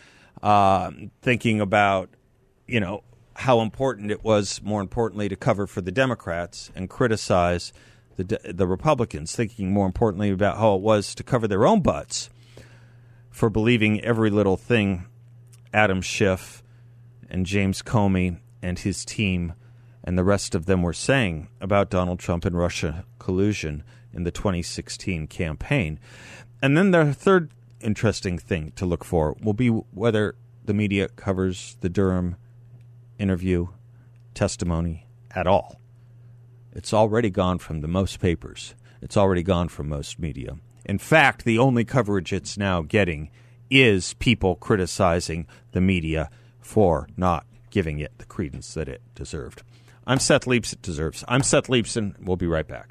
uh, 0.43 0.91
thinking 1.23 1.61
about, 1.61 2.11
you 2.67 2.81
know, 2.81 3.05
how 3.37 3.61
important 3.61 4.11
it 4.11 4.25
was, 4.25 4.61
more 4.65 4.81
importantly, 4.81 5.29
to 5.29 5.37
cover 5.37 5.69
for 5.69 5.81
the 5.81 5.93
Democrats 5.93 6.73
and 6.75 6.91
criticize 6.91 7.73
the, 8.17 8.41
the 8.45 8.67
Republicans, 8.67 9.37
thinking 9.37 9.73
more 9.73 9.87
importantly 9.87 10.31
about 10.31 10.59
how 10.59 10.75
it 10.75 10.83
was 10.83 11.15
to 11.15 11.23
cover 11.23 11.47
their 11.47 11.65
own 11.65 11.81
butts 11.81 12.31
for 13.31 13.49
believing 13.49 14.01
every 14.01 14.29
little 14.29 14.57
thing 14.57 15.07
Adam 15.73 16.03
Schiff 16.03 16.65
and 17.29 17.47
James 17.47 17.81
Comey 17.81 18.41
and 18.61 18.81
his 18.81 19.05
team 19.05 19.55
and 20.03 20.19
the 20.19 20.25
rest 20.25 20.55
of 20.55 20.67
them 20.67 20.83
were 20.83 20.93
saying 20.93 21.49
about 21.61 21.91
Donald 21.91 22.19
Trump 22.19 22.45
and 22.45 22.57
Russia 22.57 23.05
collusion 23.19 23.85
in 24.13 24.25
the 24.25 24.31
2016 24.31 25.27
campaign. 25.27 25.99
And 26.63 26.77
then 26.77 26.91
the 26.91 27.15
third 27.15 27.53
interesting 27.81 28.39
thing 28.39 28.73
to 28.77 28.87
look 28.87 29.05
for 29.05 29.37
will 29.43 29.55
be 29.55 29.69
whether 29.69 30.35
the 30.65 30.75
media 30.75 31.09
covers 31.09 31.77
the 31.81 31.89
Durham 31.89 32.37
interview 33.19 33.69
testimony 34.35 35.07
at 35.31 35.47
all. 35.47 35.81
It's 36.73 36.95
already 36.95 37.31
gone 37.31 37.59
from 37.59 37.81
the 37.81 37.89
most 37.89 38.21
papers. 38.21 38.75
It's 39.03 39.17
already 39.17 39.43
gone 39.43 39.69
from 39.69 39.89
most 39.89 40.19
media. 40.19 40.57
In 40.85 40.99
fact, 40.99 41.45
the 41.45 41.59
only 41.59 41.85
coverage 41.85 42.33
it's 42.33 42.57
now 42.57 42.83
getting 42.83 43.31
is 43.71 44.15
people 44.15 44.57
criticizing 44.57 45.47
the 45.73 45.81
media 45.81 46.31
for 46.61 47.09
not 47.17 47.47
giving 47.71 47.99
it 47.99 48.13
the 48.19 48.25
credence 48.25 48.75
that 48.75 48.89
it 48.89 49.01
deserved. 49.15 49.63
I'm 50.07 50.19
Seth 50.19 50.45
Leibsohn. 50.45 50.75
It 50.75 50.83
deserves. 50.83 51.25
I'm 51.29 51.43
Seth 51.43 51.69
Leibsohn. 51.69 52.15
We'll 52.21 52.37
be 52.37 52.47
right 52.47 52.67
back. 52.67 52.91